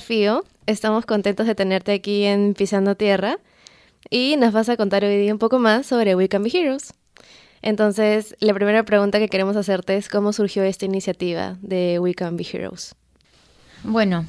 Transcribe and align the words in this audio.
Fío, 0.00 0.42
estamos 0.64 1.04
contentos 1.04 1.46
de 1.46 1.54
tenerte 1.54 1.92
aquí 1.92 2.24
en 2.24 2.54
Pisando 2.54 2.94
Tierra 2.94 3.36
y 4.08 4.36
nos 4.38 4.54
vas 4.54 4.70
a 4.70 4.78
contar 4.78 5.04
hoy 5.04 5.18
día 5.18 5.34
un 5.34 5.38
poco 5.38 5.58
más 5.58 5.84
sobre 5.84 6.14
We 6.14 6.30
Can 6.30 6.42
Be 6.42 6.50
Heroes. 6.50 6.94
Entonces, 7.60 8.34
la 8.40 8.54
primera 8.54 8.84
pregunta 8.84 9.18
que 9.18 9.28
queremos 9.28 9.54
hacerte 9.54 9.98
es 9.98 10.08
cómo 10.08 10.32
surgió 10.32 10.62
esta 10.62 10.86
iniciativa 10.86 11.58
de 11.60 11.98
We 11.98 12.14
Can 12.14 12.38
Be 12.38 12.46
Heroes. 12.50 12.94
Bueno, 13.84 14.24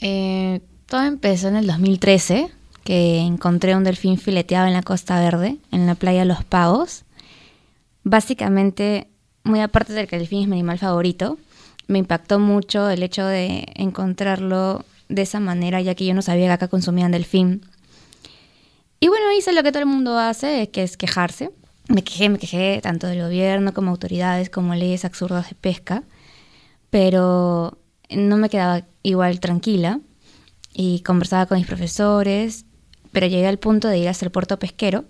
eh, 0.00 0.60
todo 0.86 1.02
empezó 1.02 1.48
en 1.48 1.56
el 1.56 1.66
2013, 1.66 2.52
que 2.84 3.18
encontré 3.18 3.74
un 3.74 3.82
delfín 3.82 4.18
fileteado 4.18 4.68
en 4.68 4.72
la 4.72 4.82
Costa 4.82 5.18
Verde, 5.18 5.56
en 5.72 5.88
la 5.88 5.96
playa 5.96 6.24
Los 6.24 6.44
Pagos. 6.44 7.02
Básicamente, 8.04 9.08
muy 9.42 9.62
aparte 9.62 9.94
del 9.94 10.06
que 10.06 10.14
el 10.14 10.22
delfín 10.22 10.42
es 10.42 10.48
mi 10.48 10.54
animal 10.54 10.78
favorito, 10.78 11.38
me 11.88 11.98
impactó 11.98 12.38
mucho 12.38 12.88
el 12.88 13.02
hecho 13.02 13.26
de 13.26 13.66
encontrarlo 13.74 14.84
de 15.08 15.22
esa 15.22 15.40
manera, 15.40 15.80
ya 15.80 15.94
que 15.94 16.04
yo 16.04 16.14
no 16.14 16.22
sabía 16.22 16.46
que 16.46 16.52
acá 16.52 16.68
consumían 16.68 17.12
delfín. 17.12 17.62
Y 19.00 19.08
bueno, 19.08 19.26
hice 19.32 19.52
lo 19.52 19.62
que 19.62 19.72
todo 19.72 19.82
el 19.82 19.88
mundo 19.88 20.18
hace, 20.18 20.70
que 20.70 20.82
es 20.82 20.96
quejarse. 20.96 21.50
Me 21.88 22.02
quejé, 22.02 22.28
me 22.28 22.38
quejé 22.38 22.80
tanto 22.82 23.06
del 23.06 23.22
gobierno 23.22 23.72
como 23.72 23.90
autoridades, 23.90 24.50
como 24.50 24.74
leyes 24.74 25.04
absurdas 25.04 25.48
de 25.48 25.54
pesca, 25.54 26.02
pero 26.90 27.78
no 28.10 28.36
me 28.36 28.50
quedaba 28.50 28.84
igual 29.02 29.40
tranquila 29.40 30.00
y 30.74 31.00
conversaba 31.00 31.46
con 31.46 31.58
mis 31.58 31.66
profesores, 31.66 32.66
pero 33.12 33.26
llegué 33.26 33.46
al 33.46 33.58
punto 33.58 33.88
de 33.88 33.98
ir 33.98 34.08
hasta 34.08 34.26
el 34.26 34.30
puerto 34.30 34.58
pesquero 34.58 35.04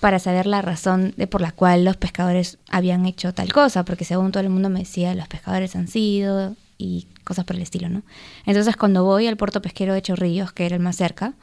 para 0.00 0.18
saber 0.18 0.46
la 0.46 0.62
razón 0.62 1.14
de 1.16 1.26
por 1.26 1.40
la 1.40 1.52
cual 1.52 1.84
los 1.84 1.96
pescadores 1.96 2.58
habían 2.70 3.06
hecho 3.06 3.34
tal 3.34 3.52
cosa, 3.52 3.84
porque 3.84 4.04
según 4.04 4.32
todo 4.32 4.42
el 4.42 4.48
mundo 4.48 4.68
me 4.70 4.80
decía, 4.80 5.14
los 5.14 5.28
pescadores 5.28 5.76
han 5.76 5.88
sido 5.88 6.56
y 6.82 7.06
cosas 7.24 7.44
por 7.44 7.56
el 7.56 7.62
estilo, 7.62 7.88
¿no? 7.88 8.02
Entonces 8.44 8.76
cuando 8.76 9.04
voy 9.04 9.26
al 9.26 9.36
puerto 9.36 9.62
pesquero 9.62 9.94
de 9.94 10.02
Chorrillos, 10.02 10.52
que 10.52 10.66
era 10.66 10.76
el 10.76 10.82
más 10.82 10.96
cerca, 10.96 11.34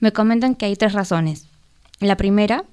me 0.00 0.12
comentan 0.12 0.54
que 0.54 0.66
hay 0.66 0.76
tres 0.76 0.92
razones. 0.92 1.46
La 2.00 2.16
primera, 2.16 2.64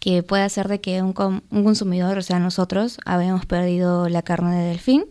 que 0.00 0.22
puede 0.22 0.48
ser 0.50 0.68
de 0.68 0.80
que 0.80 1.02
un, 1.02 1.12
consumidor, 1.12 2.18
o 2.18 2.22
sea, 2.22 2.38
nosotros, 2.38 2.98
habíamos 3.04 3.46
perdido 3.46 4.08
la 4.08 4.22
carne 4.22 4.54
de 4.56 4.68
delfín. 4.68 5.06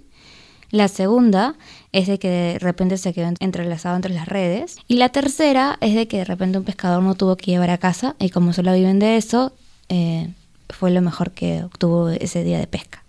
La 0.72 0.88
segunda 0.88 1.56
es 1.92 2.08
de 2.08 2.20
que 2.20 2.30
de 2.30 2.60
repente 2.60 2.98
se 2.98 3.14
quedó 3.14 3.32
entrelazado 3.40 3.96
entre 3.96 4.14
las 4.14 4.28
redes. 4.28 4.78
Y 4.88 4.98
la 4.98 5.10
tercera 5.10 5.78
es 5.80 5.96
de 5.96 6.08
que 6.08 6.18
de 6.18 6.26
repente 6.26 6.58
un 6.58 6.66
pescador 6.66 7.02
no 7.02 7.16
tuvo 7.16 7.38
que 7.38 7.52
llevar 7.52 7.70
a 7.70 7.78
casa 7.78 8.16
y 8.20 8.30
como 8.30 8.52
solo 8.52 8.74
viven 8.74 9.00
de 9.00 9.18
eso, 9.18 9.54
eh, 9.90 10.34
fue 10.70 10.92
lo 10.92 11.02
mejor 11.02 11.32
que 11.32 11.64
obtuvo 11.64 12.10
ese 12.10 12.44
día 12.44 12.60
de 12.60 12.68
pesca. 12.68 13.05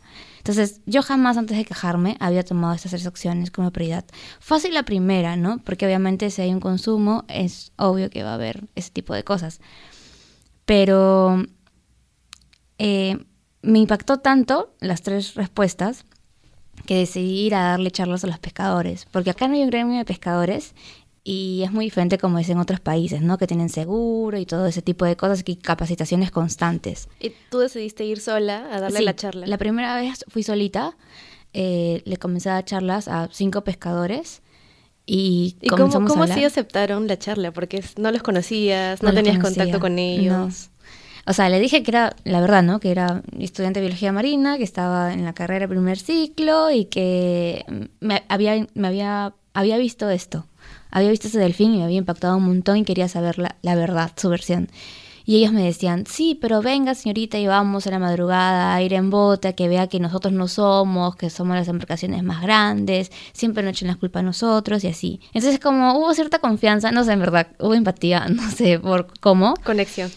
Entonces, 0.47 0.81
yo 0.87 1.03
jamás 1.03 1.37
antes 1.37 1.57
de 1.57 1.65
quejarme 1.65 2.17
había 2.21 2.45
tomado 2.45 2.73
estas 2.73 2.93
tres 2.93 3.05
opciones 3.05 3.51
como 3.51 3.73
prioridad. 3.73 4.05
Fácil 4.39 4.75
la 4.75 4.85
primera, 4.85 5.35
¿no? 5.35 5.59
Porque 5.65 5.87
obviamente 5.87 6.31
si 6.31 6.41
hay 6.41 6.55
un 6.55 6.61
consumo, 6.61 7.25
es 7.27 7.73
obvio 7.75 8.11
que 8.11 8.23
va 8.23 8.31
a 8.31 8.35
haber 8.35 8.63
ese 8.77 8.91
tipo 8.91 9.13
de 9.13 9.25
cosas. 9.25 9.59
Pero 10.65 11.43
eh, 12.79 13.27
me 13.63 13.81
impactó 13.81 14.19
tanto 14.19 14.73
las 14.79 15.03
tres 15.03 15.35
respuestas 15.35 16.05
que 16.87 16.99
decidí 16.99 17.47
ir 17.47 17.57
a 17.57 17.71
darle 17.71 17.91
charlas 17.91 18.23
a 18.23 18.29
los 18.29 18.39
pescadores, 18.39 19.09
porque 19.11 19.31
acá 19.31 19.49
no 19.49 19.55
hay 19.55 19.65
un 19.65 19.71
gremio 19.71 19.99
de 19.99 20.05
pescadores 20.05 20.77
y 21.29 21.65
es 21.65 21.73
muy 21.73 21.87
diferente 21.87 22.19
como 22.19 22.39
es 22.39 22.49
en 22.51 22.59
otros 22.59 22.79
países, 22.79 23.21
¿no? 23.21 23.37
Que 23.37 23.49
tienen 23.49 23.69
seguro 23.69 24.39
y 24.39 24.47
todo 24.47 24.65
ese 24.67 24.81
tipo 24.81 25.05
de 25.05 25.17
cosas 25.17 25.43
y 25.45 25.57
capacitaciones 25.57 26.31
constantes. 26.31 27.09
¿Y 27.19 27.33
tú 27.51 27.59
decidiste 27.59 28.05
ir 28.05 28.21
sola 28.21 28.69
a 28.71 28.79
darle 28.79 29.03
la 29.03 29.17
charla? 29.17 29.45
La 29.45 29.59
primera 29.59 29.97
vez 29.97 30.25
fui 30.29 30.45
solita, 30.45 30.97
eh, 31.53 32.01
le 32.05 32.17
comencé 32.19 32.49
a 32.51 32.53
dar 32.53 32.65
charlas 32.65 33.09
a 33.09 33.29
cinco 33.33 33.65
pescadores. 33.65 34.43
Y, 35.05 35.57
¿Y 35.61 35.69
cómo, 35.69 35.91
cómo 36.07 36.23
así 36.23 36.45
aceptaron 36.45 37.09
la 37.09 37.19
charla? 37.19 37.51
Porque 37.51 37.83
no 37.97 38.13
los 38.13 38.23
conocías, 38.23 39.03
no, 39.03 39.13
tenías 39.13 39.41
contacto 39.41 39.81
con 39.81 39.99
ellos. 39.99 40.71
O 41.27 41.33
sea, 41.33 41.49
le 41.49 41.59
dije 41.59 41.83
que 41.83 41.91
era, 41.91 42.15
la 42.23 42.41
verdad, 42.41 42.63
¿no? 42.63 42.79
Que 42.79 42.93
era 42.93 43.23
estudiante 43.37 43.81
de 43.81 43.87
biología 43.87 44.13
marina, 44.13 44.59
que 44.59 44.65
estaba 44.65 45.13
en 45.13 45.25
la 45.25 45.33
carrera 45.33 45.67
primer 45.67 45.99
ciclo 45.99 46.71
y 46.71 46.85
que 46.85 47.65
me 47.99 48.23
había, 48.29 48.65
me 48.75 48.87
había, 48.87 49.35
había 49.55 49.77
visto 49.77 50.09
esto 50.09 50.47
había 50.97 51.11
visto 51.11 51.29
ese 51.29 51.39
delfín 51.39 51.75
y 51.75 51.77
me 51.77 51.85
había 51.85 51.99
impactado 51.99 52.39
un 52.39 52.45
montón 52.45 52.79
y 52.79 52.85
quería 52.85 53.07
saber 53.07 53.39
la, 53.39 53.75
verdad, 53.75 54.13
su 54.17 54.31
versión. 54.31 54.71
Y 55.27 55.37
ellos 55.37 55.53
me 55.53 55.63
decían, 55.63 56.07
sí, 56.07 56.39
pero 56.41 56.63
venga 56.63 56.95
señorita 56.95 57.37
y 57.37 57.47
vamos 57.47 57.87
a 57.87 57.91
la 57.91 57.99
madrugada 57.99 58.75
a 58.75 58.81
ir 58.81 58.95
en 58.95 59.11
bote, 59.11 59.49
a 59.49 59.53
que 59.53 59.69
vea 59.69 59.89
que 59.89 60.01
nosotros 60.01 60.33
no 60.33 60.49
somos, 60.49 61.15
que 61.17 61.29
somos 61.29 61.55
las 61.55 61.69
embarcaciones 61.69 62.23
más 62.23 62.41
grandes, 62.41 63.13
siempre 63.35 63.63
nos 63.63 63.73
echen 63.73 63.89
la 63.89 63.97
culpa 63.97 64.21
a 64.21 64.23
nosotros 64.23 64.85
y 64.85 64.89
así. 64.89 65.21
Entonces 65.35 65.61
como 65.61 65.99
hubo 65.99 66.15
cierta 66.15 66.39
confianza, 66.39 66.93
no 66.93 67.05
sé, 67.05 67.13
en 67.13 67.21
verdad, 67.21 67.49
hubo 67.59 67.75
empatía, 67.75 68.27
no 68.31 68.51
sé 68.51 68.79
por 68.79 69.09
cómo. 69.21 69.55
Conexión. 69.65 70.11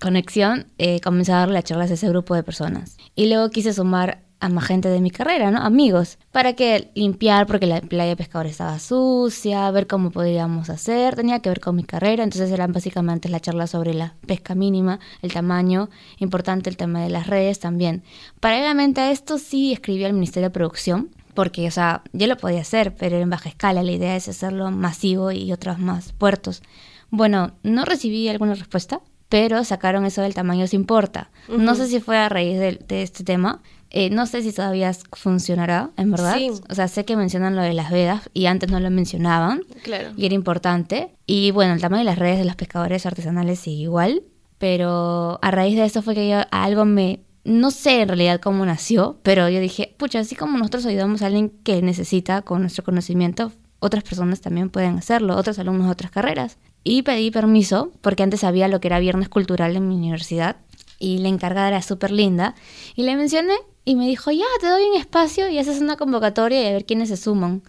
Conexión, 0.00 0.66
eh, 0.78 1.00
comencé 1.00 1.32
a 1.32 1.38
darle 1.38 1.60
charlas 1.64 1.90
a 1.90 1.94
ese 1.94 2.08
grupo 2.08 2.36
de 2.36 2.44
personas. 2.44 2.98
Y 3.16 3.26
luego 3.26 3.50
quise 3.50 3.72
sumar 3.72 4.27
a 4.40 4.48
más 4.48 4.66
gente 4.66 4.88
de 4.88 5.00
mi 5.00 5.10
carrera, 5.10 5.50
¿no? 5.50 5.58
Amigos, 5.58 6.18
para 6.32 6.52
que 6.52 6.90
limpiar 6.94 7.46
porque 7.46 7.66
la 7.66 7.80
playa 7.80 8.10
de 8.10 8.16
pescador 8.16 8.46
estaba 8.46 8.78
sucia, 8.78 9.70
ver 9.70 9.86
cómo 9.86 10.10
podríamos 10.10 10.70
hacer, 10.70 11.16
tenía 11.16 11.40
que 11.40 11.48
ver 11.48 11.60
con 11.60 11.76
mi 11.76 11.84
carrera, 11.84 12.22
entonces 12.22 12.50
eran 12.50 12.72
básicamente 12.72 13.28
la 13.28 13.40
charla 13.40 13.66
sobre 13.66 13.94
la 13.94 14.14
pesca 14.26 14.54
mínima, 14.54 15.00
el 15.22 15.32
tamaño, 15.32 15.88
importante 16.18 16.70
el 16.70 16.76
tema 16.76 17.02
de 17.02 17.10
las 17.10 17.26
redes 17.26 17.58
también. 17.58 18.02
Paralelamente 18.40 19.00
a 19.00 19.10
esto 19.10 19.38
sí 19.38 19.72
escribí 19.72 20.04
al 20.04 20.12
Ministerio 20.12 20.48
de 20.48 20.54
Producción, 20.54 21.10
porque, 21.34 21.68
o 21.68 21.70
sea, 21.70 22.02
yo 22.12 22.26
lo 22.26 22.36
podía 22.36 22.60
hacer, 22.60 22.94
pero 22.96 23.18
en 23.18 23.30
baja 23.30 23.48
escala, 23.48 23.82
la 23.82 23.92
idea 23.92 24.16
es 24.16 24.28
hacerlo 24.28 24.70
masivo 24.70 25.30
y 25.30 25.52
otros 25.52 25.78
más 25.78 26.12
puertos. 26.12 26.62
Bueno, 27.10 27.52
no 27.62 27.84
recibí 27.84 28.28
alguna 28.28 28.54
respuesta, 28.54 29.00
pero 29.28 29.62
sacaron 29.64 30.04
eso 30.04 30.22
del 30.22 30.34
tamaño 30.34 30.66
se 30.66 30.76
importa. 30.76 31.30
No 31.48 31.74
sé 31.74 31.86
si 31.86 32.00
fue 32.00 32.16
a 32.16 32.28
raíz 32.28 32.58
de, 32.58 32.80
de 32.86 33.02
este 33.02 33.24
tema, 33.24 33.62
eh, 33.90 34.10
no 34.10 34.26
sé 34.26 34.42
si 34.42 34.52
todavía 34.52 34.92
funcionará, 35.12 35.90
en 35.96 36.10
verdad. 36.10 36.38
O 36.68 36.74
sea, 36.74 36.88
sé 36.88 37.04
que 37.04 37.16
mencionan 37.16 37.56
lo 37.56 37.62
de 37.62 37.72
las 37.72 37.90
vedas 37.90 38.28
y 38.34 38.46
antes 38.46 38.70
no 38.70 38.80
lo 38.80 38.90
mencionaban. 38.90 39.62
Claro. 39.82 40.10
Y 40.16 40.26
era 40.26 40.34
importante. 40.34 41.14
Y 41.26 41.50
bueno, 41.50 41.72
el 41.74 41.80
tamaño 41.80 42.00
de 42.00 42.04
las 42.04 42.18
redes 42.18 42.38
de 42.38 42.44
los 42.44 42.56
pescadores 42.56 43.06
artesanales 43.06 43.58
sigue 43.60 43.82
igual. 43.82 44.22
Pero 44.58 45.38
a 45.40 45.50
raíz 45.50 45.76
de 45.76 45.84
eso 45.84 46.02
fue 46.02 46.14
que 46.14 46.28
yo 46.28 46.40
algo 46.50 46.84
me... 46.84 47.20
No 47.44 47.70
sé 47.70 48.02
en 48.02 48.08
realidad 48.08 48.40
cómo 48.40 48.66
nació, 48.66 49.18
pero 49.22 49.48
yo 49.48 49.60
dije, 49.60 49.94
pucha, 49.96 50.18
así 50.18 50.34
como 50.34 50.58
nosotros 50.58 50.84
ayudamos 50.84 51.22
a 51.22 51.26
alguien 51.26 51.48
que 51.48 51.80
necesita 51.80 52.42
con 52.42 52.60
nuestro 52.60 52.84
conocimiento, 52.84 53.52
otras 53.78 54.04
personas 54.04 54.42
también 54.42 54.68
pueden 54.68 54.98
hacerlo, 54.98 55.36
otros 55.36 55.58
alumnos 55.58 55.86
de 55.86 55.92
otras 55.92 56.10
carreras. 56.10 56.58
Y 56.84 57.02
pedí 57.02 57.30
permiso, 57.30 57.92
porque 58.02 58.22
antes 58.22 58.40
sabía 58.40 58.68
lo 58.68 58.80
que 58.80 58.88
era 58.88 58.98
viernes 58.98 59.30
cultural 59.30 59.76
en 59.76 59.88
mi 59.88 59.94
universidad, 59.94 60.56
y 60.98 61.18
la 61.18 61.28
encargada 61.28 61.68
era 61.68 61.82
súper 61.82 62.10
linda, 62.10 62.54
y 62.94 63.02
le 63.02 63.16
mencioné 63.16 63.54
y 63.84 63.96
me 63.96 64.06
dijo, 64.06 64.30
ya, 64.30 64.44
te 64.60 64.66
doy 64.66 64.84
un 64.84 64.96
espacio 64.96 65.48
y 65.48 65.58
haces 65.58 65.80
una 65.80 65.96
convocatoria 65.96 66.62
y 66.62 66.66
a 66.66 66.72
ver 66.72 66.84
quiénes 66.84 67.08
se 67.08 67.16
suman. 67.16 67.62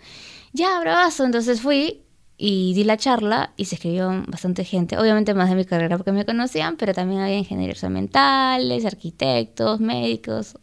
Ya, 0.51 0.79
bravazo. 0.79 1.23
Entonces 1.23 1.61
fui 1.61 2.01
y 2.37 2.73
di 2.73 2.83
la 2.83 2.97
charla 2.97 3.53
y 3.57 3.65
se 3.65 3.75
escribió 3.75 4.09
bastante 4.27 4.63
gente. 4.63 4.97
Obviamente 4.97 5.33
más 5.33 5.49
de 5.49 5.55
mi 5.55 5.65
carrera 5.65 5.97
porque 5.97 6.11
me 6.11 6.25
conocían, 6.25 6.77
pero 6.77 6.93
también 6.93 7.21
había 7.21 7.37
ingenieros 7.37 7.83
ambientales, 7.83 8.85
arquitectos, 8.85 9.79
médicos, 9.79 10.57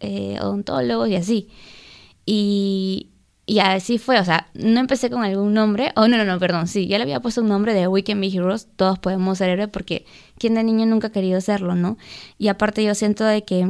eh, 0.00 0.38
odontólogos 0.40 1.08
y 1.08 1.16
así. 1.16 1.48
Y, 2.26 3.10
y 3.50 3.58
así 3.58 3.98
fue, 3.98 4.20
o 4.20 4.24
sea, 4.24 4.46
no 4.54 4.78
empecé 4.78 5.10
con 5.10 5.24
algún 5.24 5.54
nombre, 5.54 5.90
oh 5.96 6.06
no, 6.06 6.16
no, 6.16 6.24
no, 6.24 6.38
perdón, 6.38 6.68
sí, 6.68 6.86
ya 6.86 6.98
le 6.98 7.02
había 7.02 7.18
puesto 7.18 7.40
un 7.40 7.48
nombre 7.48 7.74
de 7.74 7.88
We 7.88 8.04
Can 8.04 8.20
Be 8.20 8.28
Heroes, 8.28 8.68
todos 8.76 9.00
podemos 9.00 9.38
ser 9.38 9.50
héroes 9.50 9.68
porque 9.70 10.06
quien 10.38 10.54
de 10.54 10.62
niño 10.62 10.86
nunca 10.86 11.08
ha 11.08 11.10
querido 11.10 11.40
serlo, 11.40 11.74
¿no? 11.74 11.98
Y 12.38 12.46
aparte 12.46 12.84
yo 12.84 12.94
siento 12.94 13.24
de 13.24 13.42
que 13.42 13.68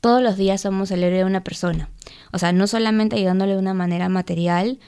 todos 0.00 0.22
los 0.22 0.36
días 0.36 0.62
somos 0.62 0.90
el 0.90 1.04
héroe 1.04 1.18
de 1.18 1.24
una 1.24 1.44
persona. 1.44 1.88
O 2.32 2.40
sea, 2.40 2.50
no 2.50 2.66
solamente 2.66 3.14
ayudándole 3.14 3.52
de 3.52 3.60
una 3.60 3.74
manera 3.74 4.08
material 4.08 4.80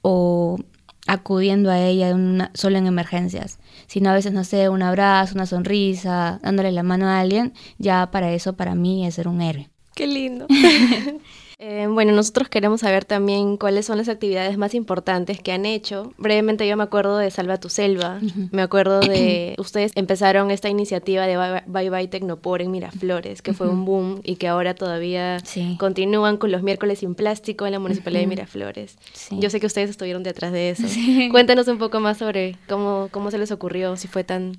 o 0.00 0.58
acudiendo 1.06 1.70
a 1.70 1.78
ella 1.78 2.16
solo 2.54 2.78
en 2.78 2.86
emergencias, 2.86 3.58
sino 3.88 4.08
a 4.08 4.14
veces, 4.14 4.32
no 4.32 4.44
sé, 4.44 4.70
un 4.70 4.82
abrazo, 4.82 5.34
una 5.34 5.44
sonrisa, 5.44 6.40
dándole 6.42 6.72
la 6.72 6.82
mano 6.82 7.08
a 7.08 7.20
alguien, 7.20 7.52
ya 7.76 8.10
para 8.10 8.32
eso, 8.32 8.54
para 8.54 8.74
mí, 8.74 9.06
es 9.06 9.16
ser 9.16 9.28
un 9.28 9.42
héroe. 9.42 9.68
Qué 9.94 10.06
lindo. 10.06 10.46
Eh, 11.64 11.86
bueno, 11.88 12.10
nosotros 12.10 12.48
queremos 12.48 12.80
saber 12.80 13.04
también 13.04 13.56
cuáles 13.56 13.86
son 13.86 13.96
las 13.96 14.08
actividades 14.08 14.58
más 14.58 14.74
importantes 14.74 15.40
que 15.40 15.52
han 15.52 15.64
hecho. 15.64 16.12
Brevemente 16.18 16.66
yo 16.66 16.76
me 16.76 16.82
acuerdo 16.82 17.18
de 17.18 17.30
Salva 17.30 17.60
tu 17.60 17.68
Selva, 17.68 18.18
me 18.50 18.62
acuerdo 18.62 18.98
de 18.98 19.54
ustedes 19.58 19.92
empezaron 19.94 20.50
esta 20.50 20.68
iniciativa 20.68 21.24
de 21.24 21.62
Bye 21.66 21.88
Bye, 21.88 22.08
Tecnopor 22.08 22.62
en 22.62 22.72
Miraflores, 22.72 23.42
que 23.42 23.52
fue 23.52 23.68
un 23.68 23.84
boom 23.84 24.22
y 24.24 24.36
que 24.36 24.48
ahora 24.48 24.74
todavía 24.74 25.36
continúan 25.78 26.36
con 26.36 26.50
los 26.50 26.64
miércoles 26.64 26.98
sin 26.98 27.14
plástico 27.14 27.64
en 27.64 27.70
la 27.70 27.78
Municipalidad 27.78 28.22
de 28.22 28.26
Miraflores. 28.26 28.98
Yo 29.30 29.48
sé 29.48 29.60
que 29.60 29.66
ustedes 29.66 29.88
estuvieron 29.88 30.24
detrás 30.24 30.50
de 30.50 30.70
eso. 30.70 30.82
Cuéntanos 31.30 31.68
un 31.68 31.78
poco 31.78 32.00
más 32.00 32.18
sobre 32.18 32.56
cómo, 32.68 33.06
cómo 33.12 33.30
se 33.30 33.38
les 33.38 33.52
ocurrió, 33.52 33.96
si 33.96 34.08
fue 34.08 34.24
tan, 34.24 34.58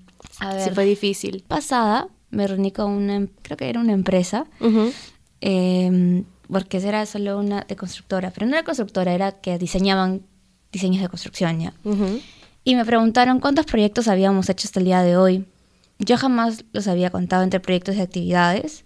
si 0.57 0.69
fue 0.69 0.85
difícil. 0.85 1.44
Pasada, 1.49 2.07
me 2.29 2.47
reuní 2.47 2.71
con 2.71 2.91
una, 2.91 3.27
creo 3.41 3.57
que 3.57 3.69
era 3.69 3.81
una 3.81 3.91
empresa, 3.91 4.45
porque 6.50 6.78
era 6.78 7.06
solo 7.06 7.40
una 7.40 7.62
de 7.62 7.75
constructora, 7.75 8.31
pero 8.31 8.45
no 8.45 8.54
era 8.54 8.63
constructora, 8.63 9.13
era 9.13 9.31
que 9.31 9.57
diseñaban 9.57 10.22
diseños 10.72 11.01
de 11.01 11.10
construcción 11.10 11.60
ya. 11.60 11.74
Y 12.63 12.75
me 12.75 12.86
preguntaron 12.86 13.40
cuántos 13.40 13.66
proyectos 13.66 14.07
habíamos 14.07 14.50
hecho 14.50 14.68
hasta 14.68 14.80
el 14.80 14.86
día 14.86 15.01
de 15.01 15.18
hoy. 15.18 15.45
Yo 16.00 16.18
jamás 16.18 16.66
los 16.74 16.88
había 16.88 17.10
contado 17.10 17.44
entre 17.44 17.60
proyectos 17.60 17.95
y 17.95 18.01
actividades. 18.01 18.86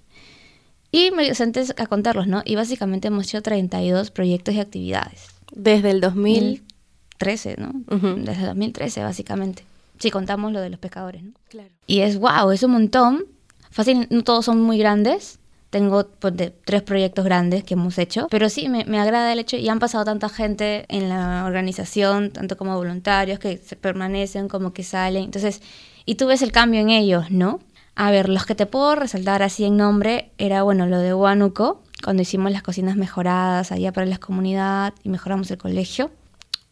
Y 0.92 1.12
me 1.12 1.34
senté 1.36 1.66
a 1.78 1.88
contarlos, 1.88 2.28
¿no? 2.28 2.42
Y 2.46 2.56
básicamente 2.56 3.10
hemos 3.10 3.28
hecho 3.28 3.42
32 3.42 4.12
proyectos 4.12 4.56
y 4.56 4.60
actividades. 4.60 5.28
Desde 5.52 5.92
el 5.92 6.02
2013, 6.02 7.56
¿no? 7.58 7.72
Desde 8.18 8.42
el 8.42 8.48
2013, 8.48 9.04
básicamente. 9.04 9.64
Si 10.00 10.12
contamos 10.12 10.52
lo 10.54 10.62
de 10.62 10.70
los 10.70 10.80
pescadores, 10.80 11.24
¿no? 11.24 11.32
Claro. 11.50 11.70
Y 11.88 12.00
es 12.00 12.18
wow, 12.20 12.52
es 12.52 12.64
un 12.64 12.72
montón. 12.72 13.26
Fácil, 13.70 14.08
no 14.10 14.24
todos 14.24 14.46
son 14.46 14.62
muy 14.62 14.78
grandes. 14.78 15.40
Tengo 15.70 16.08
pues, 16.08 16.34
tres 16.64 16.82
proyectos 16.82 17.26
grandes 17.26 17.64
que 17.64 17.74
hemos 17.74 17.98
hecho, 17.98 18.28
pero 18.30 18.50
sí 18.50 18.70
me, 18.70 18.86
me, 18.86 19.00
agrada 19.00 19.34
el 19.34 19.40
hecho 19.40 19.58
y 19.58 19.68
han 19.68 19.80
pasado 19.80 20.06
tanta 20.06 20.30
gente 20.30 20.86
en 20.88 21.10
la 21.10 21.44
organización, 21.46 22.32
tanto 22.32 22.56
como 22.56 22.76
voluntarios 22.76 23.40
que 23.40 23.58
se 23.58 23.76
permanecen 23.76 24.48
como 24.48 24.72
que 24.72 24.84
salen. 24.84 25.26
Entonces, 25.26 25.62
y 26.06 26.16
tú 26.16 26.28
ves 26.28 26.42
el 26.42 26.54
cambio 26.54 26.80
en 26.80 26.90
ellos, 26.90 27.32
¿no? 27.32 27.60
A 27.96 28.12
ver, 28.12 28.30
los 28.30 28.46
que 28.46 28.54
te 28.54 28.68
puedo 28.68 28.96
resaltar 28.96 29.42
así 29.42 29.66
en 29.66 29.76
nombre 29.76 30.32
era, 30.38 30.64
bueno, 30.64 30.86
lo 30.86 31.00
de 31.00 31.14
Huánuco, 31.14 31.82
cuando 32.04 32.22
hicimos 32.22 32.52
las 32.52 32.62
cocinas 32.62 32.96
mejoradas 32.96 33.72
allá 33.72 33.92
para 33.92 34.06
la 34.06 34.20
comunidad 34.20 34.94
y 35.04 35.10
mejoramos 35.10 35.50
el 35.50 35.58
colegio, 35.58 36.12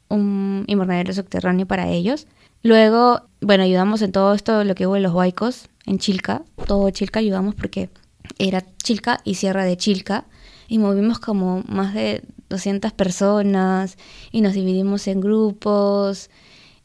un 0.07 0.63
invernadero 0.67 1.13
subterráneo 1.13 1.65
para 1.65 1.89
ellos. 1.89 2.27
Luego, 2.61 3.23
bueno, 3.41 3.63
ayudamos 3.63 4.03
en 4.03 4.11
todo 4.11 4.33
esto, 4.35 4.63
lo 4.63 4.75
que 4.75 4.87
hubo 4.87 4.97
en 4.97 5.03
los 5.03 5.13
huaicos, 5.13 5.67
en 5.85 5.99
Chilca, 5.99 6.43
todo 6.67 6.89
Chilca 6.91 7.19
ayudamos 7.19 7.55
porque 7.55 7.89
era 8.37 8.63
Chilca 8.83 9.21
y 9.23 9.35
Sierra 9.35 9.63
de 9.65 9.77
Chilca, 9.77 10.25
y 10.67 10.79
movimos 10.79 11.19
como 11.19 11.63
más 11.67 11.93
de 11.93 12.23
200 12.49 12.91
personas 12.93 13.97
y 14.31 14.41
nos 14.41 14.53
dividimos 14.53 15.07
en 15.07 15.21
grupos. 15.21 16.29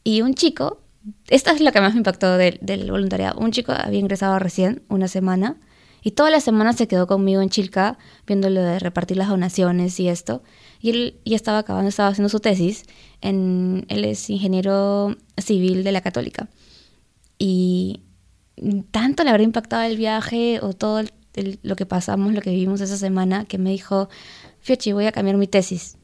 Y 0.03 0.21
un 0.21 0.33
chico 0.35 0.81
esta 1.27 1.51
es 1.51 1.61
lo 1.61 1.71
que 1.71 1.81
más 1.81 1.93
me 1.93 1.99
impactó 1.99 2.37
del, 2.37 2.91
voluntariado. 2.91 3.39
Un 3.39 3.51
chico 3.51 3.73
había 3.75 3.99
ingresado 3.99 4.37
recién, 4.39 4.83
una 4.87 5.07
semana, 5.07 5.57
y 6.03 6.11
toda 6.11 6.31
la 6.31 6.39
semana 6.39 6.73
se 6.73 6.87
quedó 6.87 7.07
conmigo 7.07 7.41
en 7.41 7.49
Chilca, 7.49 7.97
viendo 8.25 8.49
lo 8.49 8.61
de 8.61 8.79
repartir 8.79 9.17
las 9.17 9.29
donaciones 9.29 9.99
y 9.99 10.09
esto. 10.09 10.41
Y 10.79 10.89
él 10.89 11.19
ya 11.25 11.35
estaba 11.35 11.59
acabando, 11.59 11.89
estaba 11.89 12.09
haciendo 12.09 12.29
su 12.29 12.39
tesis. 12.39 12.85
En, 13.21 13.85
él 13.87 14.05
es 14.05 14.29
ingeniero 14.29 15.15
civil 15.37 15.83
de 15.83 15.91
la 15.91 16.01
Católica. 16.01 16.49
Y 17.37 18.01
tanto 18.89 19.23
le 19.23 19.29
habría 19.29 19.45
impactado 19.45 19.83
el 19.83 19.97
viaje 19.97 20.59
o 20.61 20.73
todo 20.73 21.03
lo 21.33 21.75
que 21.75 21.85
pasamos, 21.85 22.33
lo 22.33 22.41
que 22.41 22.49
vivimos 22.49 22.81
esa 22.81 22.97
semana, 22.97 23.45
que 23.45 23.57
me 23.57 23.69
dijo, 23.69 24.09
Fiochi, 24.59 24.91
voy 24.91 25.05
a 25.05 25.11
cambiar 25.11 25.37
mi 25.37 25.47
tesis 25.47 25.97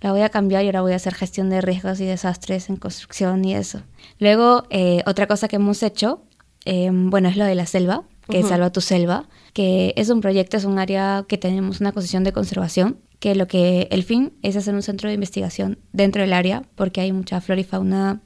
la 0.00 0.12
voy 0.12 0.20
a 0.20 0.28
cambiar 0.28 0.64
y 0.64 0.66
ahora 0.66 0.82
voy 0.82 0.92
a 0.92 0.96
hacer 0.96 1.14
gestión 1.14 1.50
de 1.50 1.60
riesgos 1.60 2.00
y 2.00 2.04
desastres 2.04 2.68
en 2.68 2.76
construcción 2.76 3.44
y 3.44 3.54
eso. 3.54 3.82
Luego, 4.18 4.64
eh, 4.70 5.02
otra 5.06 5.26
cosa 5.26 5.48
que 5.48 5.56
hemos 5.56 5.82
hecho, 5.82 6.22
em, 6.64 7.10
bueno, 7.10 7.28
es 7.28 7.36
lo 7.36 7.44
de 7.44 7.54
la 7.54 7.66
selva, 7.66 8.04
que 8.28 8.40
es 8.40 8.48
Salva 8.48 8.70
tu 8.70 8.82
Selva, 8.82 9.26
que 9.54 9.94
es 9.96 10.10
un 10.10 10.20
proyecto, 10.20 10.58
es 10.58 10.64
un 10.64 10.78
área 10.78 11.24
que 11.26 11.38
tenemos 11.38 11.80
una 11.80 11.92
concesión 11.92 12.24
de 12.24 12.32
conservación, 12.32 12.98
que 13.20 13.34
lo 13.34 13.48
que 13.48 13.88
el 13.90 14.04
fin 14.04 14.34
es 14.42 14.54
hacer 14.54 14.74
un 14.74 14.82
centro 14.82 15.08
de 15.08 15.14
investigación 15.14 15.78
dentro 15.92 16.20
del 16.20 16.34
área, 16.34 16.62
porque 16.74 17.00
hay 17.00 17.10
mucha 17.10 17.40
flora 17.40 17.62
y 17.62 17.64
fauna 17.64 18.20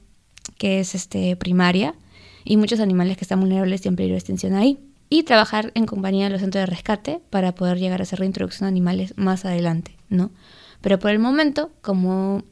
que 0.57 0.81
es 0.81 0.93
este, 0.93 1.37
primaria 1.37 1.95
y 2.43 2.57
muchos 2.57 2.81
animales 2.81 3.15
que 3.15 3.23
están 3.23 3.39
vulnerables 3.39 3.85
y 3.85 3.87
en 3.87 3.95
peligro 3.95 4.15
de 4.15 4.19
extinción 4.19 4.55
ahí. 4.55 4.77
Y 5.09 5.23
trabajar 5.23 5.71
en 5.75 5.85
compañía 5.85 6.25
de 6.25 6.31
los 6.31 6.41
centros 6.41 6.61
de 6.61 6.65
rescate 6.65 7.21
para 7.29 7.53
poder 7.53 7.77
llegar 7.77 7.99
a 7.99 8.03
hacer 8.03 8.19
reintroducción 8.19 8.65
de 8.65 8.69
animales 8.69 9.13
más 9.15 9.45
adelante, 9.45 9.95
¿no? 10.09 10.31
Pero 10.81 10.99
por 10.99 11.11
el 11.11 11.19
momento, 11.19 11.71
como 11.81 12.43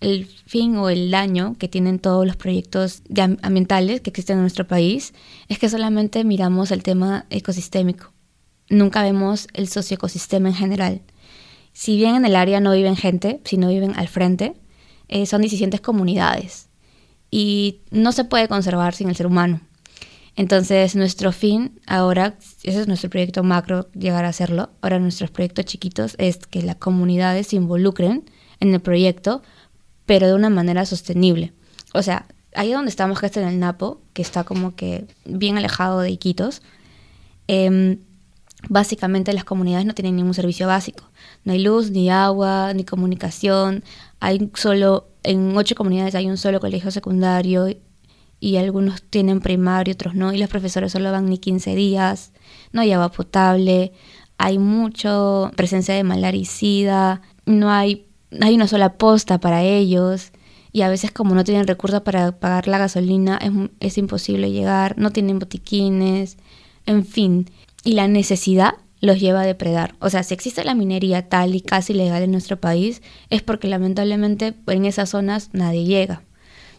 el 0.00 0.26
fin 0.26 0.76
o 0.76 0.88
el 0.88 1.10
daño 1.10 1.56
que 1.58 1.68
tienen 1.68 1.98
todos 1.98 2.26
los 2.26 2.36
proyectos 2.36 3.02
ambientales 3.42 4.00
que 4.00 4.10
existen 4.10 4.36
en 4.36 4.42
nuestro 4.42 4.66
país 4.66 5.12
es 5.48 5.58
que 5.58 5.68
solamente 5.68 6.24
miramos 6.24 6.70
el 6.70 6.82
tema 6.82 7.26
ecosistémico. 7.30 8.12
Nunca 8.70 9.02
vemos 9.02 9.48
el 9.54 9.68
socioecosistema 9.68 10.48
en 10.48 10.54
general. 10.54 11.02
Si 11.72 11.96
bien 11.96 12.16
en 12.16 12.24
el 12.24 12.36
área 12.36 12.60
no 12.60 12.72
viven 12.72 12.96
gente, 12.96 13.40
si 13.44 13.56
no 13.56 13.68
viven 13.68 13.96
al 13.96 14.08
frente, 14.08 14.54
eh, 15.08 15.26
son 15.26 15.42
disistentes 15.42 15.80
comunidades. 15.80 16.68
Y 17.30 17.80
no 17.90 18.12
se 18.12 18.24
puede 18.24 18.48
conservar 18.48 18.94
sin 18.94 19.08
el 19.08 19.16
ser 19.16 19.26
humano. 19.26 19.60
Entonces, 20.38 20.94
nuestro 20.94 21.32
fin 21.32 21.80
ahora, 21.88 22.38
ese 22.62 22.80
es 22.80 22.86
nuestro 22.86 23.10
proyecto 23.10 23.42
macro, 23.42 23.90
llegar 23.90 24.24
a 24.24 24.28
hacerlo. 24.28 24.70
Ahora, 24.80 25.00
nuestros 25.00 25.32
proyectos 25.32 25.64
chiquitos 25.64 26.14
es 26.16 26.36
que 26.36 26.62
las 26.62 26.76
comunidades 26.76 27.48
se 27.48 27.56
involucren 27.56 28.30
en 28.60 28.72
el 28.72 28.80
proyecto, 28.80 29.42
pero 30.06 30.28
de 30.28 30.34
una 30.34 30.48
manera 30.48 30.86
sostenible. 30.86 31.54
O 31.92 32.04
sea, 32.04 32.28
ahí 32.54 32.70
donde 32.70 32.88
estamos, 32.88 33.18
que 33.18 33.26
está 33.26 33.42
en 33.42 33.48
el 33.48 33.58
Napo, 33.58 34.00
que 34.12 34.22
está 34.22 34.44
como 34.44 34.76
que 34.76 35.08
bien 35.24 35.58
alejado 35.58 35.98
de 35.98 36.10
Iquitos, 36.12 36.62
em, 37.48 37.98
básicamente 38.68 39.32
las 39.32 39.42
comunidades 39.42 39.86
no 39.86 39.94
tienen 39.94 40.14
ningún 40.14 40.34
servicio 40.34 40.68
básico. 40.68 41.10
No 41.42 41.52
hay 41.52 41.64
luz, 41.64 41.90
ni 41.90 42.10
agua, 42.10 42.72
ni 42.74 42.84
comunicación. 42.84 43.82
Hay 44.20 44.52
solo, 44.54 45.08
en 45.24 45.56
ocho 45.56 45.74
comunidades 45.74 46.14
hay 46.14 46.28
un 46.30 46.36
solo 46.36 46.60
colegio 46.60 46.92
secundario 46.92 47.66
y 48.40 48.56
algunos 48.56 49.02
tienen 49.02 49.40
primario, 49.40 49.94
otros 49.94 50.14
no, 50.14 50.32
y 50.32 50.38
los 50.38 50.48
profesores 50.48 50.92
solo 50.92 51.10
van 51.10 51.26
ni 51.26 51.38
15 51.38 51.74
días, 51.74 52.32
no 52.72 52.80
hay 52.80 52.92
agua 52.92 53.10
potable, 53.10 53.92
hay 54.38 54.58
mucha 54.58 55.50
presencia 55.56 55.94
de 55.94 56.04
malaricida, 56.04 57.22
no 57.46 57.70
hay, 57.70 58.06
hay 58.40 58.54
una 58.54 58.68
sola 58.68 58.94
posta 58.94 59.38
para 59.38 59.62
ellos, 59.62 60.32
y 60.70 60.82
a 60.82 60.88
veces 60.88 61.10
como 61.10 61.34
no 61.34 61.44
tienen 61.44 61.66
recursos 61.66 62.02
para 62.02 62.38
pagar 62.38 62.68
la 62.68 62.78
gasolina, 62.78 63.38
es, 63.42 63.50
es 63.80 63.98
imposible 63.98 64.52
llegar, 64.52 64.96
no 64.98 65.10
tienen 65.10 65.38
botiquines, 65.38 66.36
en 66.86 67.04
fin, 67.04 67.50
y 67.84 67.92
la 67.92 68.06
necesidad 68.06 68.74
los 69.00 69.20
lleva 69.20 69.42
a 69.42 69.46
depredar. 69.46 69.94
O 70.00 70.10
sea, 70.10 70.22
si 70.22 70.34
existe 70.34 70.64
la 70.64 70.74
minería 70.74 71.28
tal 71.28 71.54
y 71.54 71.60
casi 71.60 71.94
legal 71.94 72.22
en 72.22 72.32
nuestro 72.32 72.60
país, 72.60 73.02
es 73.30 73.42
porque 73.42 73.68
lamentablemente 73.68 74.54
en 74.66 74.84
esas 74.84 75.10
zonas 75.10 75.50
nadie 75.52 75.84
llega. 75.84 76.22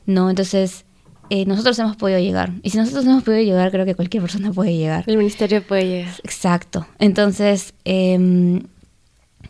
¿no? 0.09 0.29
Entonces, 0.29 0.85
eh, 1.29 1.45
nosotros 1.45 1.77
hemos 1.79 1.95
podido 1.95 2.19
llegar. 2.19 2.51
Y 2.63 2.71
si 2.71 2.77
nosotros 2.77 3.05
hemos 3.05 3.23
podido 3.23 3.43
llegar, 3.43 3.71
creo 3.71 3.85
que 3.85 3.95
cualquier 3.95 4.21
persona 4.23 4.51
puede 4.51 4.75
llegar. 4.75 5.03
El 5.07 5.17
ministerio 5.17 5.61
puede 5.63 5.87
llegar. 5.87 6.13
Exacto. 6.23 6.87
Entonces, 6.97 7.73
em, 7.85 8.63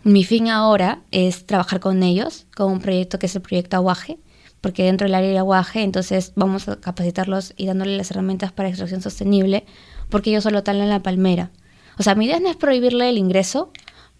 mi 0.03 0.23
fin 0.23 0.49
ahora 0.49 1.01
es 1.11 1.45
trabajar 1.45 1.79
con 1.79 2.03
ellos, 2.03 2.47
con 2.55 2.71
un 2.71 2.79
proyecto 2.79 3.19
que 3.19 3.27
es 3.27 3.35
el 3.35 3.41
proyecto 3.41 3.77
Aguaje, 3.77 4.19
porque 4.61 4.83
dentro 4.83 5.05
del 5.05 5.15
área 5.15 5.29
de 5.29 5.37
Aguaje, 5.37 5.83
entonces 5.83 6.33
vamos 6.35 6.67
a 6.67 6.79
capacitarlos 6.79 7.53
y 7.55 7.65
dándoles 7.65 7.97
las 7.97 8.11
herramientas 8.11 8.51
para 8.51 8.69
extracción 8.69 9.01
sostenible, 9.01 9.65
porque 10.09 10.31
ellos 10.31 10.43
solo 10.43 10.63
talan 10.63 10.89
la 10.89 11.01
palmera. 11.01 11.51
O 11.97 12.03
sea, 12.03 12.15
mi 12.15 12.25
idea 12.25 12.39
no 12.39 12.49
es 12.49 12.55
prohibirle 12.55 13.09
el 13.09 13.17
ingreso, 13.17 13.71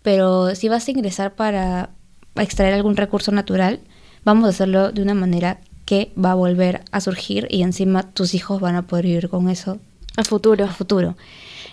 pero 0.01 0.55
si 0.55 0.69
vas 0.69 0.87
a 0.87 0.91
ingresar 0.91 1.35
para 1.35 1.91
extraer 2.35 2.73
algún 2.73 2.95
recurso 2.95 3.31
natural, 3.31 3.81
vamos 4.23 4.45
a 4.45 4.49
hacerlo 4.49 4.91
de 4.91 5.01
una 5.01 5.13
manera 5.13 5.59
que 5.89 6.11
va 6.23 6.33
a 6.33 6.35
volver 6.35 6.83
a 6.91 7.01
surgir 7.01 7.47
y 7.49 7.63
encima 7.63 8.03
tus 8.03 8.35
hijos 8.35 8.61
van 8.61 8.75
a 8.75 8.85
poder 8.85 9.05
vivir 9.05 9.27
con 9.27 9.49
eso 9.49 9.79
a 10.17 10.23
futuro. 10.23 10.65
A 10.65 10.67
futuro. 10.67 11.17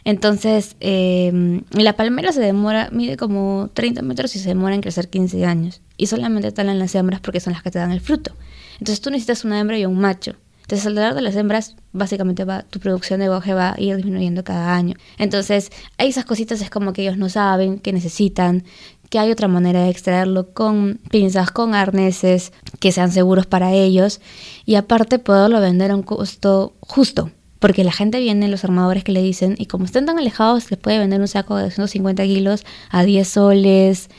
Entonces, 0.04 0.74
eh, 0.80 1.60
la 1.72 1.96
palmera 1.96 2.32
se 2.32 2.40
demora, 2.40 2.88
mide 2.92 3.18
como 3.18 3.68
30 3.74 4.00
metros 4.00 4.34
y 4.34 4.38
se 4.38 4.48
demora 4.48 4.74
en 4.74 4.80
crecer 4.80 5.10
15 5.10 5.44
años. 5.44 5.82
Y 5.98 6.06
solamente 6.06 6.50
talan 6.50 6.78
las 6.78 6.94
hembras 6.94 7.20
porque 7.20 7.40
son 7.40 7.52
las 7.52 7.62
que 7.62 7.70
te 7.70 7.78
dan 7.78 7.92
el 7.92 8.00
fruto. 8.00 8.32
Entonces 8.78 9.02
tú 9.02 9.10
necesitas 9.10 9.44
una 9.44 9.60
hembra 9.60 9.78
y 9.78 9.84
un 9.84 9.98
macho. 9.98 10.36
Entonces, 10.66 10.84
al 10.86 10.96
dar 10.96 11.14
de 11.14 11.22
las 11.22 11.36
hembras, 11.36 11.76
básicamente 11.92 12.44
va, 12.44 12.62
tu 12.62 12.80
producción 12.80 13.20
de 13.20 13.28
boje 13.28 13.54
va 13.54 13.74
a 13.74 13.80
ir 13.80 13.94
disminuyendo 13.94 14.42
cada 14.42 14.74
año. 14.74 14.96
Entonces, 15.16 15.70
hay 15.96 16.08
esas 16.08 16.24
cositas 16.24 16.60
es 16.60 16.70
como 16.70 16.92
que 16.92 17.02
ellos 17.02 17.18
no 17.18 17.28
saben, 17.28 17.78
que 17.78 17.92
necesitan, 17.92 18.64
que 19.10 19.18
hay 19.18 19.30
otra 19.30 19.48
manera 19.48 19.82
de 19.82 19.90
extraerlo 19.90 20.52
con 20.52 21.00
pinzas, 21.10 21.50
con 21.50 21.74
arneses 21.74 22.52
que 22.80 22.92
sean 22.92 23.12
seguros 23.12 23.46
para 23.46 23.72
ellos 23.72 24.20
y 24.64 24.74
aparte 24.74 25.18
poderlo 25.18 25.60
vender 25.60 25.90
a 25.90 25.96
un 25.96 26.02
costo 26.02 26.74
justo. 26.80 27.30
Porque 27.58 27.84
la 27.84 27.92
gente 27.92 28.20
viene, 28.20 28.48
los 28.48 28.64
armadores 28.64 29.02
que 29.02 29.12
le 29.12 29.22
dicen, 29.22 29.54
y 29.58 29.66
como 29.66 29.86
están 29.86 30.04
tan 30.06 30.18
alejados, 30.18 30.64
se 30.64 30.76
puede 30.76 30.98
vender 30.98 31.20
un 31.20 31.28
saco 31.28 31.56
de 31.56 31.64
250 31.64 32.22
kilos 32.24 32.64
a 32.90 33.02
10 33.02 33.26
soles. 33.26 34.10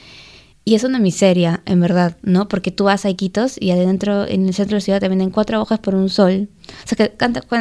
Y 0.65 0.75
es 0.75 0.83
una 0.83 0.99
miseria, 0.99 1.61
en 1.65 1.79
verdad, 1.79 2.17
¿no? 2.23 2.49
Porque 2.49 2.71
tú 2.71 2.85
vas 2.85 3.05
a 3.05 3.09
Iquitos 3.09 3.55
y 3.61 3.71
adentro, 3.71 4.27
en 4.27 4.47
el 4.47 4.53
centro 4.53 4.71
de 4.71 4.77
la 4.77 4.81
ciudad, 4.81 4.99
te 4.99 5.07
venden 5.07 5.29
cuatro 5.29 5.61
hojas 5.61 5.79
por 5.79 5.95
un 5.95 6.09
sol. 6.09 6.49
O 6.83 6.87
sea, 6.87 7.07
que 7.07 7.15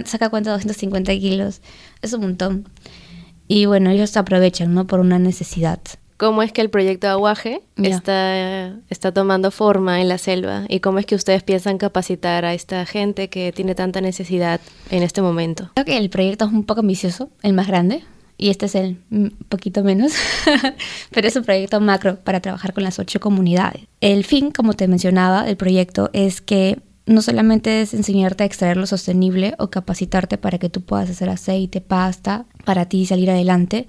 saca 0.06 0.30
cuenta 0.30 0.52
250 0.52 1.12
kilos. 1.12 1.60
Es 2.02 2.14
un 2.14 2.22
montón. 2.22 2.68
Y 3.46 3.66
bueno, 3.66 3.90
ellos 3.90 4.16
aprovechan, 4.16 4.74
¿no? 4.74 4.86
Por 4.86 4.98
una 4.98 5.18
necesidad 5.18 5.78
cómo 6.16 6.42
es 6.42 6.52
que 6.52 6.60
el 6.60 6.70
proyecto 6.70 7.08
Aguaje 7.08 7.62
está, 7.76 8.76
está 8.88 9.12
tomando 9.12 9.50
forma 9.50 10.00
en 10.00 10.08
la 10.08 10.18
selva 10.18 10.64
y 10.68 10.80
cómo 10.80 10.98
es 10.98 11.06
que 11.06 11.14
ustedes 11.14 11.42
piensan 11.42 11.78
capacitar 11.78 12.44
a 12.44 12.54
esta 12.54 12.86
gente 12.86 13.28
que 13.28 13.52
tiene 13.52 13.74
tanta 13.74 14.00
necesidad 14.00 14.60
en 14.90 15.02
este 15.02 15.22
momento. 15.22 15.70
Creo 15.74 15.84
que 15.84 15.96
el 15.96 16.10
proyecto 16.10 16.46
es 16.46 16.52
un 16.52 16.64
poco 16.64 16.80
ambicioso, 16.80 17.30
el 17.42 17.52
más 17.52 17.66
grande. 17.66 18.02
y 18.38 18.50
este 18.50 18.66
es 18.66 18.74
el 18.74 18.98
poquito 19.48 19.82
menos, 19.82 20.12
pero 21.10 21.28
es 21.28 21.36
un 21.36 21.44
proyecto 21.44 21.80
macro 21.80 22.16
para 22.16 22.40
trabajar 22.40 22.72
con 22.72 22.84
las 22.84 22.98
ocho 22.98 23.20
comunidades. 23.20 23.82
El 24.00 24.24
fin, 24.24 24.50
como 24.50 24.74
te 24.74 24.88
mencionaba, 24.88 25.44
del 25.44 25.56
proyecto 25.56 26.10
es 26.12 26.40
que 26.40 26.78
no 27.06 27.22
solamente 27.22 27.82
es 27.82 27.94
enseñarte 27.94 28.42
a 28.42 28.46
extraer 28.46 28.76
lo 28.76 28.86
sostenible 28.86 29.54
o 29.58 29.70
capacitarte 29.70 30.38
para 30.38 30.58
que 30.58 30.68
tú 30.68 30.82
puedas 30.82 31.08
hacer 31.08 31.30
aceite, 31.30 31.80
pasta, 31.80 32.46
para 32.64 32.86
ti 32.86 33.06
salir 33.06 33.30
adelante, 33.30 33.86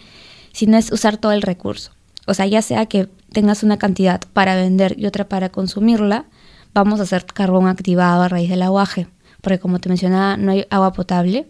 sino 0.53 0.77
es 0.77 0.91
usar 0.91 1.17
todo 1.17 1.31
el 1.31 1.41
recurso. 1.41 1.96
O 2.27 2.34
sea, 2.34 2.46
ya 2.46 2.62
sea 2.62 2.86
que 2.86 3.10
tengas 3.31 3.63
una 3.63 3.77
cantidad 3.77 4.22
para 4.34 4.55
vender 4.55 4.96
y 5.00 5.05
otra 5.05 5.27
para 5.27 5.50
consumirla, 5.50 6.25
vamos 6.74 7.00
a 7.00 7.03
hacer 7.03 7.25
carbón 7.25 7.67
activado 7.67 8.22
a 8.22 8.27
raíz 8.27 8.50
del 8.50 8.62
aguaje, 8.62 9.07
porque 9.41 9.60
como 9.60 9.79
te 9.79 9.89
mencionaba, 9.89 10.38
no 10.38 10.51
hay 10.51 10.67
agua 10.69 10.93
potable 10.93 11.48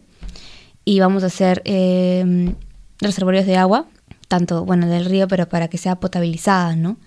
y 0.86 1.00
vamos 1.00 1.24
a 1.24 1.28
hacer 1.28 1.62
eh, 1.66 2.54
reservorios 3.00 3.46
de 3.46 3.58
agua, 3.58 3.88
tanto, 4.28 4.66
bueno, 4.66 4.88
del 4.88 5.06
río, 5.06 5.28
pero 5.28 5.50
para 5.50 5.68
que 5.68 5.78
sea 5.78 6.00
potabilizada, 6.00 6.76
¿no? 6.76 6.98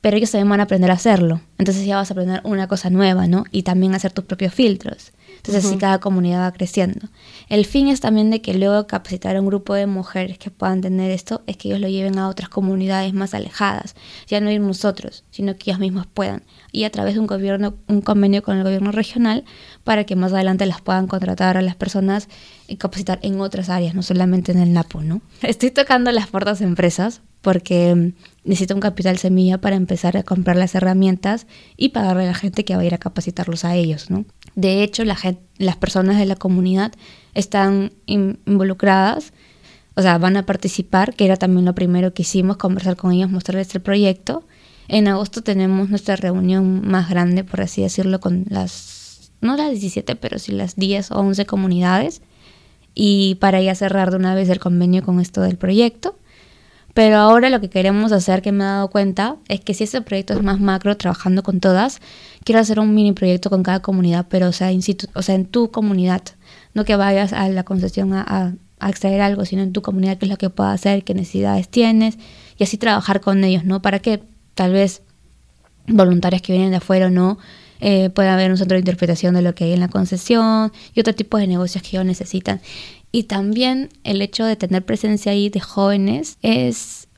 Pero 0.00 0.16
ellos 0.16 0.30
también 0.30 0.48
van 0.48 0.60
a 0.60 0.64
aprender 0.64 0.90
a 0.90 0.94
hacerlo. 0.94 1.40
Entonces 1.58 1.84
ya 1.84 1.96
vas 1.96 2.10
a 2.10 2.14
aprender 2.14 2.40
una 2.44 2.68
cosa 2.68 2.90
nueva, 2.90 3.26
¿no? 3.26 3.44
Y 3.50 3.62
también 3.62 3.94
hacer 3.94 4.12
tus 4.12 4.24
propios 4.24 4.54
filtros. 4.54 5.12
Entonces 5.36 5.64
así 5.64 5.78
cada 5.78 6.00
comunidad 6.00 6.42
va 6.42 6.52
creciendo. 6.52 7.08
El 7.48 7.64
fin 7.64 7.88
es 7.88 8.00
también 8.00 8.30
de 8.30 8.42
que 8.42 8.52
luego 8.52 8.86
capacitar 8.86 9.36
a 9.36 9.40
un 9.40 9.46
grupo 9.46 9.74
de 9.74 9.86
mujeres 9.86 10.38
que 10.38 10.50
puedan 10.50 10.82
tener 10.82 11.10
esto, 11.10 11.42
es 11.46 11.56
que 11.56 11.68
ellos 11.68 11.80
lo 11.80 11.88
lleven 11.88 12.18
a 12.18 12.28
otras 12.28 12.50
comunidades 12.50 13.14
más 13.14 13.32
alejadas. 13.32 13.94
Ya 14.26 14.40
no 14.40 14.50
ir 14.50 14.60
nosotros, 14.60 15.24
sino 15.30 15.56
que 15.56 15.70
ellos 15.70 15.80
mismos 15.80 16.06
puedan. 16.06 16.42
Y 16.72 16.84
a 16.84 16.90
través 16.90 17.14
de 17.14 17.20
un 17.20 17.26
gobierno, 17.26 17.74
un 17.88 18.02
convenio 18.02 18.42
con 18.42 18.58
el 18.58 18.64
gobierno 18.64 18.92
regional, 18.92 19.44
para 19.90 20.04
que 20.04 20.14
más 20.14 20.32
adelante 20.32 20.66
las 20.66 20.80
puedan 20.80 21.08
contratar 21.08 21.56
a 21.56 21.62
las 21.62 21.74
personas 21.74 22.28
y 22.68 22.76
capacitar 22.76 23.18
en 23.22 23.40
otras 23.40 23.68
áreas, 23.70 23.92
no 23.92 24.04
solamente 24.04 24.52
en 24.52 24.60
el 24.60 24.72
NAPO, 24.72 25.02
¿no? 25.02 25.20
Estoy 25.42 25.72
tocando 25.72 26.12
las 26.12 26.28
puertas 26.28 26.60
de 26.60 26.66
empresas 26.66 27.22
porque 27.40 27.92
mm, 27.96 28.12
necesito 28.44 28.76
un 28.76 28.80
capital 28.80 29.18
semilla 29.18 29.58
para 29.58 29.74
empezar 29.74 30.16
a 30.16 30.22
comprar 30.22 30.54
las 30.54 30.76
herramientas 30.76 31.48
y 31.76 31.88
pagarle 31.88 32.22
a 32.22 32.26
la 32.26 32.34
gente 32.34 32.64
que 32.64 32.76
va 32.76 32.82
a 32.82 32.84
ir 32.84 32.94
a 32.94 32.98
capacitarlos 32.98 33.64
a 33.64 33.74
ellos, 33.74 34.10
¿no? 34.10 34.26
De 34.54 34.84
hecho, 34.84 35.04
la 35.04 35.18
las 35.58 35.76
personas 35.76 36.18
de 36.18 36.26
la 36.26 36.36
comunidad 36.36 36.92
están 37.34 37.92
involucradas, 38.06 39.32
o 39.96 40.02
sea, 40.02 40.18
van 40.18 40.36
a 40.36 40.46
participar, 40.46 41.14
que 41.14 41.24
era 41.24 41.34
también 41.34 41.64
lo 41.64 41.74
primero 41.74 42.14
que 42.14 42.22
hicimos, 42.22 42.58
conversar 42.58 42.94
con 42.94 43.10
ellos, 43.10 43.28
mostrarles 43.28 43.74
el 43.74 43.80
proyecto. 43.80 44.44
En 44.86 45.08
agosto 45.08 45.42
tenemos 45.42 45.90
nuestra 45.90 46.14
reunión 46.14 46.86
más 46.86 47.10
grande, 47.10 47.42
por 47.42 47.60
así 47.60 47.82
decirlo, 47.82 48.20
con 48.20 48.44
las, 48.48 48.99
no 49.40 49.56
las 49.56 49.70
17, 49.70 50.16
pero 50.16 50.38
sí 50.38 50.52
las 50.52 50.76
10 50.76 51.12
o 51.12 51.20
11 51.20 51.46
comunidades, 51.46 52.22
y 52.94 53.36
para 53.36 53.60
ya 53.60 53.74
cerrar 53.74 54.10
de 54.10 54.16
una 54.16 54.34
vez 54.34 54.48
el 54.48 54.58
convenio 54.58 55.02
con 55.02 55.20
esto 55.20 55.40
del 55.42 55.56
proyecto. 55.56 56.16
Pero 56.92 57.18
ahora 57.18 57.50
lo 57.50 57.60
que 57.60 57.70
queremos 57.70 58.10
hacer, 58.10 58.42
que 58.42 58.50
me 58.50 58.64
he 58.64 58.66
dado 58.66 58.88
cuenta, 58.88 59.36
es 59.48 59.60
que 59.60 59.74
si 59.74 59.84
este 59.84 60.02
proyecto 60.02 60.34
es 60.34 60.42
más 60.42 60.60
macro, 60.60 60.96
trabajando 60.96 61.42
con 61.42 61.60
todas, 61.60 62.00
quiero 62.44 62.60
hacer 62.60 62.80
un 62.80 62.94
mini 62.94 63.12
proyecto 63.12 63.48
con 63.48 63.62
cada 63.62 63.80
comunidad, 63.80 64.26
pero 64.28 64.48
o 64.48 64.52
sea, 64.52 64.70
o 65.14 65.22
sea 65.22 65.34
en 65.34 65.46
tu 65.46 65.70
comunidad. 65.70 66.22
No 66.74 66.84
que 66.84 66.96
vayas 66.96 67.32
a 67.32 67.48
la 67.48 67.64
concesión 67.64 68.12
a, 68.12 68.54
extraer 68.82 69.20
algo, 69.20 69.44
sino 69.44 69.62
en 69.62 69.72
tu 69.72 69.82
comunidad, 69.82 70.16
qué 70.16 70.24
es 70.24 70.30
lo 70.30 70.38
que 70.38 70.48
puedes 70.48 70.72
hacer, 70.72 71.04
qué 71.04 71.14
necesidades 71.14 71.68
tienes, 71.68 72.18
y 72.56 72.64
así 72.64 72.78
trabajar 72.78 73.20
con 73.20 73.44
ellos, 73.44 73.64
¿no? 73.64 73.82
Para 73.82 73.98
que 73.98 74.22
tal 74.54 74.72
vez 74.72 75.02
voluntarios 75.86 76.42
que 76.42 76.52
vienen 76.52 76.70
de 76.70 76.78
afuera 76.78 77.06
o 77.06 77.10
no 77.10 77.38
eh, 77.80 78.10
pueda 78.10 78.34
haber 78.34 78.50
un 78.50 78.56
centro 78.56 78.76
de 78.76 78.80
interpretación 78.80 79.34
de 79.34 79.42
lo 79.42 79.54
que 79.54 79.64
hay 79.64 79.72
en 79.72 79.80
la 79.80 79.88
concesión 79.88 80.72
y 80.94 81.00
otro 81.00 81.14
tipo 81.14 81.38
de 81.38 81.46
negocios 81.46 81.82
que 81.82 81.96
ellos 81.96 82.06
necesitan. 82.06 82.60
Y 83.12 83.24
también 83.24 83.88
el 84.04 84.22
hecho 84.22 84.44
de 84.44 84.56
tener 84.56 84.84
presencia 84.84 85.32
ahí 85.32 85.48
de 85.48 85.60
jóvenes 85.60 86.38
es, 86.42 87.08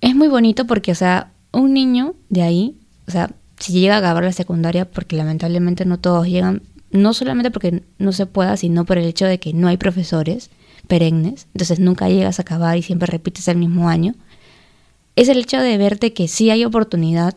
es 0.00 0.14
muy 0.14 0.28
bonito 0.28 0.66
porque, 0.66 0.92
o 0.92 0.94
sea, 0.94 1.32
un 1.52 1.74
niño 1.74 2.14
de 2.28 2.42
ahí, 2.42 2.76
o 3.08 3.10
sea, 3.10 3.30
si 3.58 3.72
llega 3.72 3.96
a 3.96 3.98
acabar 3.98 4.24
la 4.24 4.32
secundaria, 4.32 4.90
porque 4.90 5.16
lamentablemente 5.16 5.84
no 5.84 5.98
todos 5.98 6.26
llegan, 6.26 6.62
no 6.90 7.14
solamente 7.14 7.50
porque 7.50 7.82
no 7.98 8.12
se 8.12 8.26
pueda, 8.26 8.56
sino 8.56 8.84
por 8.84 8.98
el 8.98 9.06
hecho 9.06 9.26
de 9.26 9.38
que 9.38 9.52
no 9.52 9.68
hay 9.68 9.76
profesores 9.76 10.50
perennes, 10.88 11.46
entonces 11.54 11.78
nunca 11.78 12.08
llegas 12.08 12.38
a 12.38 12.42
acabar 12.42 12.76
y 12.76 12.82
siempre 12.82 13.06
repites 13.06 13.48
el 13.48 13.56
mismo 13.56 13.88
año, 13.88 14.14
es 15.16 15.28
el 15.28 15.38
hecho 15.38 15.60
de 15.60 15.78
verte 15.78 16.12
que 16.12 16.28
sí 16.28 16.50
hay 16.50 16.64
oportunidad 16.64 17.34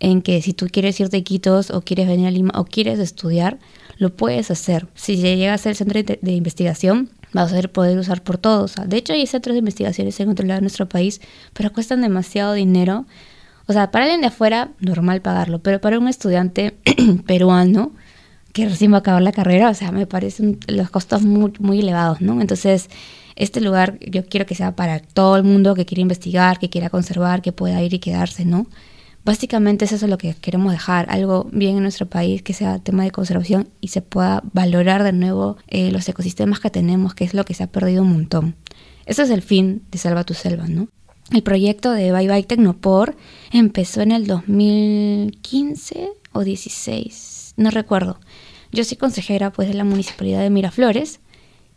en 0.00 0.22
que 0.22 0.42
si 0.42 0.52
tú 0.52 0.66
quieres 0.70 0.98
irte 0.98 1.18
a 1.18 1.22
Quitos 1.22 1.70
o 1.70 1.82
quieres 1.82 2.08
venir 2.08 2.26
a 2.26 2.30
Lima 2.30 2.52
o 2.56 2.64
quieres 2.64 2.98
estudiar, 2.98 3.58
lo 3.98 4.16
puedes 4.16 4.50
hacer. 4.50 4.88
Si 4.94 5.16
llegas 5.16 5.66
al 5.66 5.76
centro 5.76 6.02
de 6.02 6.32
investigación, 6.32 7.10
vas 7.32 7.52
a 7.52 7.62
poder 7.68 7.98
usar 7.98 8.22
por 8.22 8.38
todos. 8.38 8.74
de 8.86 8.96
hecho, 8.96 9.12
hay 9.12 9.26
centros 9.26 9.54
de 9.54 9.60
investigaciones 9.60 10.18
en 10.20 10.30
otro 10.30 10.46
lado 10.46 10.58
de 10.58 10.62
nuestro 10.62 10.88
país, 10.88 11.20
pero 11.52 11.72
cuestan 11.72 12.00
demasiado 12.00 12.54
dinero. 12.54 13.06
O 13.66 13.72
sea, 13.72 13.90
para 13.90 14.06
alguien 14.06 14.22
de 14.22 14.28
afuera, 14.28 14.70
normal 14.80 15.20
pagarlo, 15.20 15.60
pero 15.60 15.80
para 15.80 15.98
un 15.98 16.08
estudiante 16.08 16.76
peruano 17.26 17.92
que 18.52 18.68
recién 18.68 18.90
va 18.90 18.96
a 18.96 19.00
acabar 19.00 19.22
la 19.22 19.32
carrera, 19.32 19.70
o 19.70 19.74
sea, 19.74 19.92
me 19.92 20.06
parecen 20.06 20.58
los 20.66 20.90
costos 20.90 21.22
muy, 21.22 21.52
muy 21.60 21.78
elevados, 21.78 22.20
¿no? 22.20 22.40
Entonces, 22.40 22.88
este 23.36 23.60
lugar 23.60 23.98
yo 24.00 24.24
quiero 24.26 24.44
que 24.44 24.56
sea 24.56 24.74
para 24.74 24.98
todo 24.98 25.36
el 25.36 25.44
mundo 25.44 25.76
que 25.76 25.86
quiere 25.86 26.02
investigar, 26.02 26.58
que 26.58 26.68
quiera 26.68 26.90
conservar, 26.90 27.42
que 27.42 27.52
pueda 27.52 27.80
ir 27.80 27.94
y 27.94 28.00
quedarse, 28.00 28.44
¿no? 28.44 28.66
Básicamente 29.24 29.84
es 29.84 29.92
eso 29.92 30.06
lo 30.06 30.16
que 30.16 30.34
queremos 30.34 30.72
dejar, 30.72 31.06
algo 31.10 31.46
bien 31.52 31.76
en 31.76 31.82
nuestro 31.82 32.06
país 32.06 32.42
que 32.42 32.54
sea 32.54 32.78
tema 32.78 33.04
de 33.04 33.10
conservación 33.10 33.68
y 33.80 33.88
se 33.88 34.00
pueda 34.00 34.42
valorar 34.52 35.02
de 35.02 35.12
nuevo 35.12 35.58
eh, 35.68 35.90
los 35.92 36.08
ecosistemas 36.08 36.60
que 36.60 36.70
tenemos, 36.70 37.14
que 37.14 37.24
es 37.24 37.34
lo 37.34 37.44
que 37.44 37.54
se 37.54 37.62
ha 37.62 37.66
perdido 37.66 38.02
un 38.02 38.12
montón. 38.12 38.56
Ese 39.04 39.22
es 39.22 39.30
el 39.30 39.42
fin 39.42 39.82
de 39.90 39.98
Salva 39.98 40.24
tu 40.24 40.34
Selva, 40.34 40.66
¿no? 40.68 40.88
El 41.32 41.42
proyecto 41.42 41.92
de 41.92 42.12
Bye 42.12 42.28
Bye 42.28 42.44
Tecnopor 42.44 43.14
empezó 43.52 44.00
en 44.00 44.12
el 44.12 44.26
2015 44.26 46.10
o 46.32 46.42
16, 46.42 47.54
no 47.56 47.70
recuerdo. 47.70 48.18
Yo 48.72 48.84
soy 48.84 48.96
consejera 48.96 49.52
pues 49.52 49.68
de 49.68 49.74
la 49.74 49.84
Municipalidad 49.84 50.40
de 50.40 50.50
Miraflores 50.50 51.20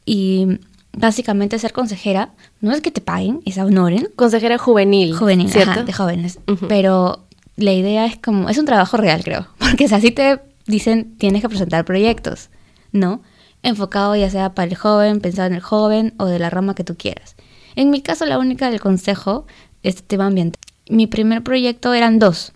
y 0.05 0.59
básicamente 0.95 1.59
ser 1.59 1.73
consejera 1.73 2.33
no 2.61 2.71
es 2.71 2.81
que 2.81 2.91
te 2.91 3.01
paguen, 3.01 3.41
es 3.45 3.57
a 3.57 3.65
honoren. 3.65 4.09
Consejera 4.15 4.57
juvenil. 4.57 5.13
Juvenil, 5.13 5.49
¿cierto? 5.49 5.83
de 5.83 5.93
jóvenes. 5.93 6.39
Pero 6.67 7.25
la 7.55 7.73
idea 7.73 8.05
es 8.05 8.17
como, 8.17 8.49
es 8.49 8.57
un 8.57 8.65
trabajo 8.65 8.97
real, 8.97 9.23
creo, 9.23 9.47
porque 9.57 9.87
si 9.87 9.95
así 9.95 10.11
te 10.11 10.41
dicen, 10.65 11.17
tienes 11.17 11.41
que 11.41 11.49
presentar 11.49 11.85
proyectos, 11.85 12.49
¿no? 12.91 13.21
Enfocado 13.61 14.15
ya 14.15 14.29
sea 14.29 14.53
para 14.53 14.69
el 14.69 14.75
joven, 14.75 15.21
pensado 15.21 15.47
en 15.47 15.53
el 15.53 15.61
joven 15.61 16.13
o 16.17 16.25
de 16.25 16.39
la 16.39 16.49
rama 16.49 16.75
que 16.75 16.83
tú 16.83 16.95
quieras. 16.97 17.35
En 17.75 17.89
mi 17.89 18.01
caso, 18.01 18.25
la 18.25 18.37
única 18.37 18.69
del 18.69 18.79
consejo 18.79 19.45
es 19.83 20.03
tema 20.03 20.27
ambiental. 20.27 20.59
Mi 20.89 21.07
primer 21.07 21.43
proyecto 21.43 21.93
eran 21.93 22.19
dos. 22.19 22.51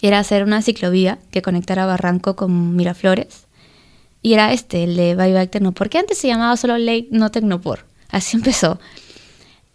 Era 0.00 0.20
hacer 0.20 0.44
una 0.44 0.62
ciclovía 0.62 1.18
que 1.30 1.42
conectara 1.42 1.86
Barranco 1.86 2.36
con 2.36 2.76
Miraflores. 2.76 3.46
Y 4.22 4.34
era 4.34 4.52
este, 4.52 4.84
el 4.84 4.96
de 4.96 5.16
Bye 5.16 5.32
Bye 5.32 5.48
Tecnopor, 5.48 5.90
que 5.90 5.98
antes 5.98 6.18
se 6.18 6.28
llamaba 6.28 6.56
solo 6.56 6.78
Ley 6.78 7.08
No 7.10 7.30
Tecnopor. 7.30 7.84
Así 8.10 8.36
empezó. 8.38 8.78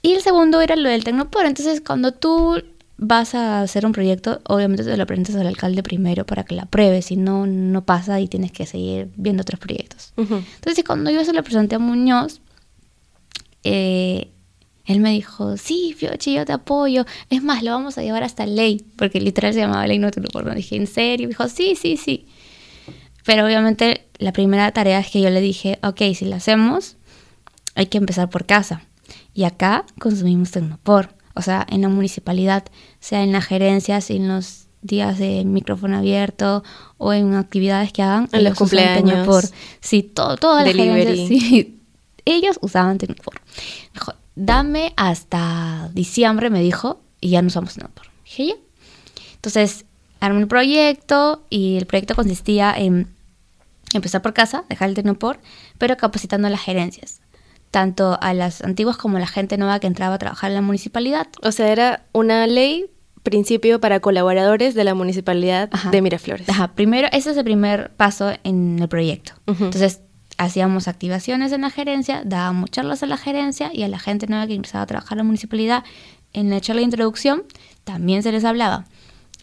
Y 0.02 0.14
el 0.14 0.22
segundo 0.22 0.62
era 0.62 0.76
lo 0.76 0.90
del 0.90 1.04
Tecnopor. 1.04 1.46
Entonces, 1.46 1.82
cuando 1.82 2.14
tú 2.14 2.64
vas 2.98 3.36
a 3.36 3.62
hacer 3.62 3.86
un 3.86 3.92
proyecto, 3.92 4.42
obviamente 4.46 4.84
te 4.84 4.98
lo 4.98 5.06
presentas 5.06 5.36
al 5.36 5.48
alcalde 5.48 5.84
primero 5.84 6.26
para 6.26 6.44
que 6.44 6.56
la 6.56 6.64
apruebe, 6.64 7.02
si 7.02 7.16
no, 7.16 7.46
no 7.46 7.86
pasa 7.86 8.20
y 8.20 8.28
tienes 8.28 8.52
que 8.52 8.66
seguir 8.66 9.10
viendo 9.16 9.42
otros 9.42 9.60
proyectos. 9.60 10.14
Entonces, 10.18 10.84
cuando 10.84 11.12
yo 11.12 11.24
se 11.24 11.34
lo 11.34 11.44
presenté 11.44 11.76
a 11.76 11.80
Muñoz, 11.80 12.42
eh, 13.64 14.30
él 14.86 15.00
me 15.00 15.12
dijo, 15.12 15.58
sí, 15.58 15.94
Fiochi, 15.98 16.34
yo 16.34 16.46
te 16.46 16.54
apoyo. 16.54 17.06
Es 17.30 17.44
más, 17.44 17.62
lo 17.62 17.72
vamos 17.72 17.98
a 17.98 18.02
llevar 18.02 18.24
hasta 18.24 18.46
ley, 18.46 18.86
porque 18.96 19.20
literal 19.20 19.54
se 19.54 19.60
llamaba 19.60 19.86
ley 19.86 20.00
no 20.00 20.10
te 20.12 20.22
lo 20.22 20.56
Dije, 20.56 20.78
¿en 20.78 20.88
serio? 20.88 21.28
Me 21.28 21.32
dijo, 21.32 21.48
sí, 21.50 21.76
sí, 21.76 21.98
sí. 21.98 22.26
Pero 23.26 23.46
obviamente 23.46 24.08
la 24.18 24.32
primera 24.32 24.72
tarea 24.72 25.00
es 25.00 25.10
que 25.12 25.22
yo 25.22 25.30
le 25.30 25.42
dije, 25.42 25.78
ok, 25.84 26.02
si 26.16 26.26
lo 26.26 26.36
hacemos, 26.36 26.96
hay 27.76 27.88
que 27.88 27.98
empezar 27.98 28.30
por 28.30 28.46
casa. 28.46 28.82
Y 29.34 29.44
acá 29.44 29.86
consumimos 30.00 30.52
Tecnopor 30.52 31.17
o 31.38 31.42
sea, 31.42 31.66
en 31.70 31.82
la 31.82 31.90
municipalidad, 31.90 32.66
sea 33.00 33.24
en 33.24 33.32
las 33.32 33.46
gerencias, 33.46 34.10
en 34.10 34.28
los 34.28 34.68
días 34.82 35.18
de 35.18 35.44
micrófono 35.46 35.98
abierto 35.98 36.64
o 36.98 37.14
en 37.14 37.34
actividades 37.36 37.94
que 37.94 38.02
hagan. 38.02 38.30
En 38.32 38.44
los 38.44 38.58
cumpleaños. 38.58 39.26
Por, 39.26 39.44
sí, 39.80 40.04
todo, 40.04 40.38
todas 40.38 40.66
las 40.66 40.76
gerencias, 40.76 41.28
sí, 41.28 41.80
ellos 42.26 42.58
usaban 42.62 42.98
Tecnopor. 42.98 43.42
Dijo, 43.94 44.14
dame 44.36 44.94
hasta 44.98 45.90
diciembre, 45.94 46.50
me 46.50 46.62
dijo, 46.62 47.00
y 47.22 47.30
ya 47.30 47.42
no 47.42 47.48
usamos 47.48 47.74
Tecnopor. 47.74 48.08
Dije, 48.26 48.48
ya. 48.48 48.54
Entonces, 49.36 49.86
armé 50.20 50.40
un 50.44 50.48
proyecto 50.48 51.44
y 51.50 51.78
el 51.78 51.86
proyecto 51.86 52.16
consistía 52.16 52.74
en 52.76 53.08
empezar 53.94 54.22
por 54.22 54.34
casa, 54.34 54.66
dejar 54.70 54.90
el 54.90 54.96
Tecnopor, 54.96 55.40
pero 55.78 55.96
capacitando 55.98 56.48
a 56.48 56.52
las 56.52 56.62
gerencias 56.62 57.22
tanto 57.72 58.18
a 58.22 58.34
las 58.34 58.62
antiguas 58.62 58.98
como 58.98 59.18
a 59.18 59.20
la 59.20 59.28
gente 59.28 59.58
nueva 59.58 59.80
que 59.80 59.88
entraba 59.88 60.16
a 60.16 60.18
trabajar 60.18 60.52
en 60.52 60.56
la 60.56 60.62
municipalidad. 60.62 61.28
O 61.42 61.52
sea, 61.52 61.72
era 61.72 62.06
una 62.14 62.48
ley 62.48 62.86
principio 63.24 63.82
para 63.82 64.00
colaboradores 64.00 64.74
de 64.74 64.86
la 64.86 64.94
municipalidad 64.94 65.70
de 65.70 66.02
Miraflores. 66.02 66.48
Ajá, 66.48 66.70
primero, 66.76 67.10
ese 67.12 67.32
es 67.32 67.38
el 67.38 67.44
primer 67.44 67.92
paso 67.92 68.32
en 68.44 68.80
el 68.80 68.88
proyecto. 68.88 69.34
Entonces, 69.48 70.00
hacíamos 70.38 70.88
activaciones 70.88 71.52
en 71.52 71.62
la 71.62 71.70
gerencia, 71.70 72.22
dábamos 72.24 72.72
charlas 72.72 73.04
a 73.04 73.06
la 73.06 73.18
gerencia 73.18 73.72
y 73.74 73.84
a 73.84 73.88
la 73.88 74.00
gente 74.00 74.28
nueva 74.28 74.48
que 74.48 74.54
ingresaba 74.54 74.84
a 74.84 74.88
trabajar 74.88 75.14
en 75.14 75.18
la 75.20 75.24
municipalidad, 75.26 75.84
en 76.34 76.50
la 76.50 76.62
charla 76.62 76.80
de 76.80 76.86
introducción, 76.86 77.44
también 77.84 78.24
se 78.24 78.32
les 78.32 78.46
hablaba. 78.46 78.86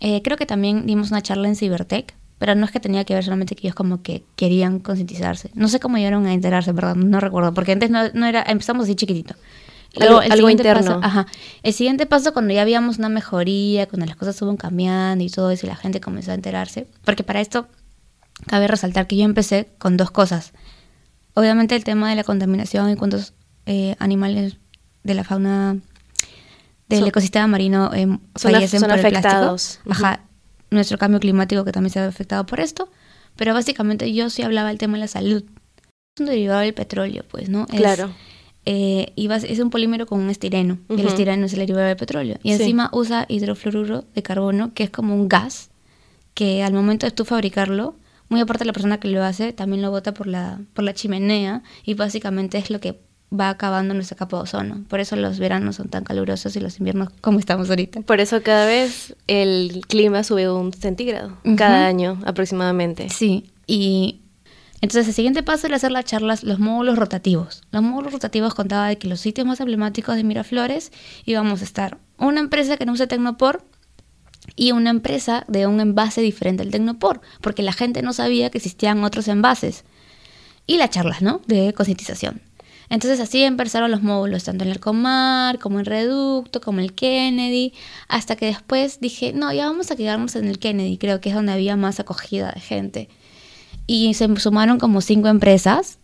Eh, 0.00 0.22
creo 0.22 0.36
que 0.36 0.46
también 0.46 0.86
dimos 0.86 1.10
una 1.10 1.22
charla 1.22 1.48
en 1.48 1.56
Cibertech, 1.56 2.14
pero 2.38 2.54
no 2.54 2.64
es 2.66 2.72
que 2.72 2.80
tenía 2.80 3.04
que 3.04 3.14
ver 3.14 3.24
solamente 3.24 3.54
que 3.54 3.66
ellos 3.66 3.74
como 3.74 4.02
que 4.02 4.24
querían 4.36 4.80
concientizarse. 4.80 5.50
No 5.54 5.68
sé 5.68 5.80
cómo 5.80 5.96
llegaron 5.96 6.26
a 6.26 6.32
enterarse, 6.32 6.72
¿verdad? 6.72 6.96
No 6.96 7.20
recuerdo, 7.20 7.54
porque 7.54 7.72
antes 7.72 7.90
no, 7.90 8.08
no 8.12 8.26
era, 8.26 8.42
empezamos 8.46 8.84
así 8.84 8.94
chiquitito. 8.94 9.34
Luego, 9.96 10.18
algo, 10.18 10.32
algo 10.32 10.50
interno. 10.50 11.00
Paso, 11.00 11.00
ajá, 11.02 11.26
el 11.62 11.72
siguiente 11.72 12.06
paso 12.06 12.32
cuando 12.32 12.52
ya 12.52 12.62
habíamos 12.62 12.98
una 12.98 13.08
mejoría, 13.08 13.86
cuando 13.86 14.06
las 14.06 14.16
cosas 14.16 14.36
fueron 14.36 14.56
cambiando 14.56 15.22
y 15.22 15.30
todo 15.30 15.50
eso 15.50 15.66
y 15.66 15.68
la 15.68 15.76
gente 15.76 16.00
comenzó 16.00 16.32
a 16.32 16.34
enterarse, 16.34 16.88
porque 17.04 17.22
para 17.22 17.40
esto 17.40 17.68
cabe 18.46 18.66
resaltar 18.66 19.06
que 19.06 19.16
yo 19.16 19.24
empecé 19.24 19.68
con 19.78 19.96
dos 19.96 20.10
cosas. 20.10 20.52
Obviamente 21.34 21.76
el 21.76 21.84
tema 21.84 22.10
de 22.10 22.16
la 22.16 22.24
contaminación 22.24 22.90
y 22.90 22.96
cuántos 22.96 23.34
eh, 23.66 23.94
animales 23.98 24.56
de 25.04 25.14
la 25.14 25.24
fauna 25.24 25.76
del 26.88 27.06
ecosistema 27.06 27.46
marino 27.46 27.90
eh, 27.94 28.06
Son, 28.06 28.52
fallecen 28.52 28.80
son 28.80 28.90
por 28.90 28.98
el 28.98 29.08
plástico. 29.08 29.80
Ajá, 29.90 30.20
nuestro 30.74 30.98
cambio 30.98 31.20
climático 31.20 31.64
que 31.64 31.72
también 31.72 31.90
se 31.92 32.00
ve 32.00 32.06
afectado 32.06 32.44
por 32.46 32.60
esto. 32.60 32.88
Pero 33.36 33.52
básicamente 33.54 34.12
yo 34.12 34.30
sí 34.30 34.42
hablaba 34.42 34.68
del 34.68 34.78
tema 34.78 34.94
de 34.94 35.00
la 35.00 35.08
salud. 35.08 35.42
Es 36.16 36.20
un 36.20 36.26
derivado 36.26 36.60
del 36.60 36.74
petróleo, 36.74 37.24
pues, 37.28 37.48
¿no? 37.48 37.66
Es, 37.72 37.78
Claro. 37.80 38.12
eh, 38.66 39.12
y 39.16 39.26
bas- 39.28 39.44
es 39.48 39.58
un 39.58 39.70
polímero 39.70 40.06
con 40.06 40.20
un 40.20 40.30
estireno. 40.30 40.78
Y 40.88 41.00
el 41.00 41.06
estireno 41.08 41.46
es 41.46 41.52
el 41.52 41.58
derivado 41.60 41.86
del 41.88 41.96
petróleo. 41.96 42.38
Y 42.42 42.54
Sí. 42.54 42.62
encima 42.62 42.90
usa 42.92 43.26
hidrofluoruro 43.28 44.04
de 44.14 44.22
carbono, 44.22 44.72
que 44.74 44.84
es 44.84 44.90
como 44.90 45.14
un 45.14 45.28
gas, 45.28 45.70
que 46.34 46.62
al 46.62 46.72
momento 46.72 47.06
de 47.06 47.12
tú 47.12 47.24
fabricarlo, 47.24 47.96
muy 48.28 48.40
aparte 48.40 48.60
de 48.64 48.66
la 48.66 48.72
persona 48.72 48.98
que 49.00 49.08
lo 49.08 49.22
hace, 49.22 49.52
también 49.52 49.82
lo 49.82 49.90
bota 49.90 50.14
por 50.14 50.26
la, 50.26 50.60
por 50.72 50.84
la 50.84 50.94
chimenea. 50.94 51.62
Y 51.84 51.94
básicamente 51.94 52.56
es 52.58 52.70
lo 52.70 52.80
que 52.80 52.98
va 53.32 53.48
acabando 53.50 53.94
nuestra 53.94 54.16
capa 54.16 54.36
de 54.36 54.42
ozono. 54.44 54.84
Por 54.88 55.00
eso 55.00 55.16
los 55.16 55.38
veranos 55.38 55.76
son 55.76 55.88
tan 55.88 56.04
calurosos 56.04 56.54
y 56.56 56.60
los 56.60 56.78
inviernos 56.78 57.10
como 57.20 57.38
estamos 57.38 57.68
ahorita. 57.70 58.02
Por 58.02 58.20
eso 58.20 58.42
cada 58.42 58.66
vez 58.66 59.16
el 59.26 59.82
clima 59.88 60.22
sube 60.24 60.50
un 60.50 60.72
centígrado, 60.72 61.36
cada 61.56 61.86
año 61.86 62.20
aproximadamente. 62.24 63.08
Sí, 63.10 63.50
y 63.66 64.20
entonces 64.80 65.08
el 65.08 65.14
siguiente 65.14 65.42
paso 65.42 65.66
era 65.66 65.76
hacer 65.76 65.92
las 65.92 66.04
charlas, 66.04 66.44
los 66.44 66.58
módulos 66.58 66.98
rotativos. 66.98 67.62
Los 67.70 67.82
módulos 67.82 68.12
rotativos 68.12 68.54
contaba 68.54 68.88
de 68.88 68.98
que 68.98 69.08
los 69.08 69.20
sitios 69.20 69.46
más 69.46 69.60
emblemáticos 69.60 70.16
de 70.16 70.24
Miraflores 70.24 70.92
íbamos 71.24 71.62
a 71.62 71.64
estar 71.64 71.98
una 72.18 72.40
empresa 72.40 72.76
que 72.76 72.86
no 72.86 72.92
use 72.92 73.06
Tecnopor 73.06 73.64
y 74.56 74.72
una 74.72 74.90
empresa 74.90 75.44
de 75.48 75.66
un 75.66 75.80
envase 75.80 76.20
diferente 76.20 76.62
al 76.62 76.70
Tecnopor, 76.70 77.20
porque 77.40 77.62
la 77.62 77.72
gente 77.72 78.02
no 78.02 78.12
sabía 78.12 78.50
que 78.50 78.58
existían 78.58 79.02
otros 79.04 79.28
envases. 79.28 79.84
Y 80.66 80.76
las 80.76 80.90
charlas, 80.90 81.22
¿no? 81.22 81.40
De 81.46 81.72
concientización. 81.72 82.40
Entonces 82.90 83.20
así 83.20 83.42
empezaron 83.42 83.90
los 83.90 84.02
módulos, 84.02 84.44
tanto 84.44 84.64
en 84.64 84.70
el 84.70 84.80
Comar, 84.80 85.58
como 85.58 85.78
en 85.78 85.84
Reducto, 85.86 86.60
como 86.60 86.80
el 86.80 86.94
Kennedy, 86.94 87.72
hasta 88.08 88.36
que 88.36 88.46
después 88.46 89.00
dije, 89.00 89.32
no, 89.32 89.52
ya 89.52 89.66
vamos 89.66 89.90
a 89.90 89.96
quedarnos 89.96 90.36
en 90.36 90.46
el 90.48 90.58
Kennedy, 90.58 90.98
creo 90.98 91.20
que 91.20 91.30
es 91.30 91.34
donde 91.34 91.52
había 91.52 91.76
más 91.76 92.00
acogida 92.00 92.52
de 92.52 92.60
gente. 92.60 93.08
Y 93.86 94.14
se 94.14 94.34
sumaron 94.36 94.78
como 94.78 95.00
cinco 95.00 95.28
empresas 95.28 95.98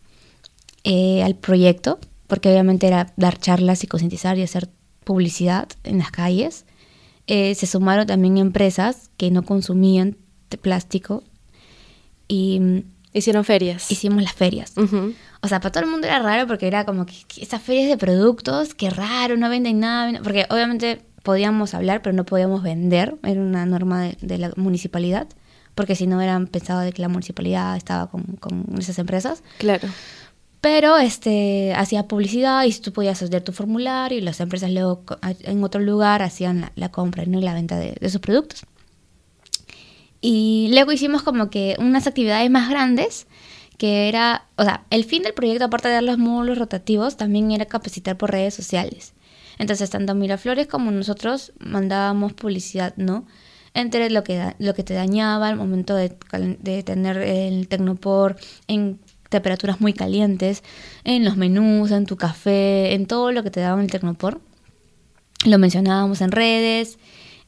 eh, 0.84 1.22
al 1.22 1.36
proyecto, 1.36 1.98
porque 2.26 2.50
obviamente 2.50 2.86
era 2.86 3.12
dar 3.16 3.38
charlas 3.38 3.84
y 3.84 3.86
concientizar 3.86 4.38
y 4.38 4.42
hacer 4.42 4.68
publicidad 5.04 5.68
en 5.84 5.98
las 5.98 6.10
calles. 6.10 6.64
Eh, 7.26 7.54
se 7.54 7.66
sumaron 7.66 8.06
también 8.06 8.38
empresas 8.38 9.10
que 9.16 9.30
no 9.30 9.44
consumían 9.44 10.16
plástico 10.56 11.22
y 12.28 12.60
mm, 12.60 12.82
Hicieron 13.12 13.44
ferias. 13.44 13.90
hicimos 13.90 14.22
las 14.22 14.32
ferias. 14.32 14.72
Ujú. 14.76 15.14
O 15.42 15.48
sea, 15.48 15.60
para 15.60 15.72
todo 15.72 15.84
el 15.84 15.90
mundo 15.90 16.06
era 16.06 16.18
raro 16.18 16.46
porque 16.46 16.66
era 16.66 16.84
como 16.84 17.06
que, 17.06 17.14
que 17.26 17.42
estas 17.42 17.62
ferias 17.62 17.88
de 17.88 17.96
productos, 17.96 18.74
qué 18.74 18.90
raro, 18.90 19.36
no 19.36 19.48
venden 19.48 19.80
nada. 19.80 20.20
Porque 20.22 20.46
obviamente 20.50 21.02
podíamos 21.22 21.74
hablar, 21.74 22.02
pero 22.02 22.14
no 22.14 22.24
podíamos 22.24 22.62
vender. 22.62 23.16
Era 23.22 23.40
una 23.40 23.64
norma 23.66 24.02
de, 24.02 24.16
de 24.20 24.38
la 24.38 24.52
municipalidad. 24.56 25.28
Porque 25.74 25.94
si 25.94 26.06
no, 26.06 26.20
eran 26.20 26.46
pensado 26.46 26.80
de 26.80 26.92
que 26.92 27.00
la 27.00 27.08
municipalidad 27.08 27.76
estaba 27.76 28.10
con, 28.10 28.22
con 28.36 28.66
esas 28.78 28.98
empresas. 28.98 29.42
Claro. 29.58 29.88
Pero 30.60 30.98
este 30.98 31.72
hacía 31.74 32.06
publicidad 32.06 32.64
y 32.64 32.72
tú 32.74 32.92
podías 32.92 33.22
hacer 33.22 33.42
tu 33.42 33.52
formulario 33.52 34.18
y 34.18 34.20
las 34.20 34.40
empresas 34.40 34.70
luego 34.70 35.04
en 35.22 35.64
otro 35.64 35.80
lugar 35.80 36.22
hacían 36.22 36.60
la, 36.60 36.72
la 36.74 36.90
compra 36.90 37.24
¿no? 37.24 37.38
y 37.38 37.42
la 37.42 37.54
venta 37.54 37.78
de, 37.78 37.96
de 37.98 38.10
sus 38.10 38.20
productos. 38.20 38.66
Y 40.20 40.68
luego 40.74 40.92
hicimos 40.92 41.22
como 41.22 41.48
que 41.48 41.76
unas 41.78 42.06
actividades 42.06 42.50
más 42.50 42.68
grandes, 42.68 43.26
que 43.80 44.10
era, 44.10 44.44
o 44.56 44.62
sea, 44.62 44.84
el 44.90 45.06
fin 45.06 45.22
del 45.22 45.32
proyecto, 45.32 45.64
aparte 45.64 45.88
de 45.88 45.94
dar 45.94 46.02
los 46.02 46.18
módulos 46.18 46.58
rotativos, 46.58 47.16
también 47.16 47.50
era 47.50 47.64
capacitar 47.64 48.18
por 48.18 48.30
redes 48.30 48.52
sociales. 48.52 49.14
Entonces, 49.58 49.88
tanto 49.88 50.14
Miraflores 50.14 50.66
como 50.66 50.90
nosotros 50.90 51.54
mandábamos 51.60 52.34
publicidad, 52.34 52.92
¿no? 52.98 53.24
Entre 53.72 54.10
lo 54.10 54.22
que, 54.22 54.54
lo 54.58 54.74
que 54.74 54.84
te 54.84 54.92
dañaba 54.92 55.48
al 55.48 55.56
momento 55.56 55.94
de, 55.94 56.10
tener 56.82 57.16
el 57.22 57.68
Tecnopor 57.68 58.36
en 58.68 59.00
temperaturas 59.30 59.80
muy 59.80 59.94
calientes, 59.94 60.62
en 61.04 61.24
los 61.24 61.38
menús, 61.38 61.90
en 61.90 62.04
tu 62.04 62.18
café, 62.18 62.92
en 62.92 63.06
todo 63.06 63.32
lo 63.32 63.42
que 63.42 63.50
te 63.50 63.60
daba 63.60 63.80
el 63.80 63.90
Tecnopor. 63.90 64.42
Lo 65.46 65.56
mencionábamos 65.56 66.20
en 66.20 66.32
redes, 66.32 66.98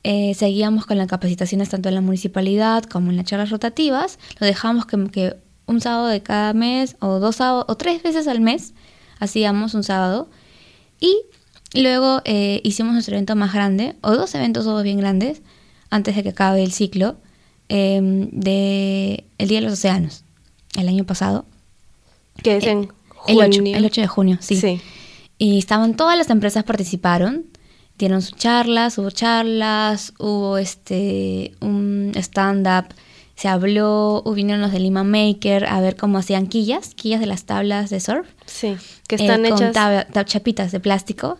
eh, 0.03 0.33
seguíamos 0.35 0.87
con 0.87 0.97
las 0.97 1.09
capacitaciones 1.09 1.69
tanto 1.69 1.91
en 1.91 1.95
la 1.95 2.01
municipalidad 2.01 2.85
como 2.85 3.11
en 3.11 3.19
las 3.19 3.27
charlas 3.27 3.51
rotativas. 3.51 4.19
Lo 4.41 4.47
dejamos 4.47 4.87
que 4.87 5.37
un 5.67 5.81
sábado 5.81 6.07
de 6.09 6.23
cada 6.23 6.53
mes 6.53 6.97
o 7.01 7.19
dos 7.19 7.37
sábados 7.37 7.67
o 7.69 7.77
tres 7.77 8.03
veces 8.03 8.27
al 8.27 8.41
mes 8.41 8.75
hacíamos 9.19 9.75
un 9.75 9.85
sábado. 9.85 10.29
Y 11.01 11.17
luego 11.75 12.21
eh, 12.25 12.61
hicimos 12.65 12.93
nuestro 12.93 13.15
evento 13.15 13.37
más 13.37 13.53
grande, 13.53 13.97
o 14.01 14.13
dos 14.13 14.35
eventos 14.35 14.67
o 14.67 14.73
dos 14.73 14.83
bien 14.83 14.99
grandes, 14.99 15.43
antes 15.91 16.17
de 16.17 16.23
que 16.23 16.31
acabe 16.31 16.63
el 16.63 16.73
ciclo, 16.73 17.17
eh, 17.69 18.01
de 18.33 19.25
el 19.39 19.49
Día 19.49 19.61
de 19.61 19.65
los 19.67 19.75
Océanos, 19.75 20.25
el 20.77 20.89
año 20.89 21.05
pasado. 21.05 21.45
Que 22.43 22.57
es 22.57 22.65
Eh, 22.65 22.71
en 22.71 22.89
El 23.29 23.39
8, 23.39 23.59
junio. 23.59 23.77
el 23.77 23.85
8 23.85 24.01
de 24.01 24.07
junio, 24.07 24.39
sí. 24.41 24.57
Sí. 24.57 24.81
Y 25.39 25.59
estaban 25.59 25.97
todas 25.97 26.19
las 26.19 26.31
empresas 26.31 26.65
participaron, 26.65 27.47
dieron 27.99 28.23
sus 28.23 28.37
charlas, 28.37 28.99
hubo 28.99 29.11
charlas, 29.11 30.13
hubo 30.19 30.59
este 30.59 31.55
un 31.61 32.13
stand 32.17 32.67
up, 32.67 32.95
se 33.43 33.49
habló, 33.49 34.23
vinieron 34.37 34.63
los 34.63 34.71
de 34.71 34.79
Lima 34.79 35.03
Maker 35.03 35.65
a 35.67 35.81
ver 35.81 35.97
cómo 35.97 36.19
hacían 36.19 36.47
quillas, 36.47 36.95
quillas 36.95 37.19
de 37.19 37.27
las 37.27 37.45
tablas 37.45 37.91
de 37.91 37.99
surf, 37.99 38.29
Sí. 38.47 38.77
Que 39.09 39.17
están 39.17 39.45
eh, 39.45 39.49
con 39.51 39.59
hechas. 39.59 39.75
tab- 39.75 40.07
tab- 40.13 40.27
chapitas 40.27 40.71
de 40.71 40.79
plástico. 40.79 41.39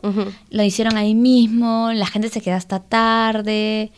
Lo 0.51 0.63
hicieron 0.65 0.97
ahí 0.97 1.15
mismo, 1.15 1.93
la 1.95 2.07
gente 2.07 2.29
se 2.29 2.41
quedó 2.41 2.57
hasta 2.57 2.81
tarde, 2.81 3.93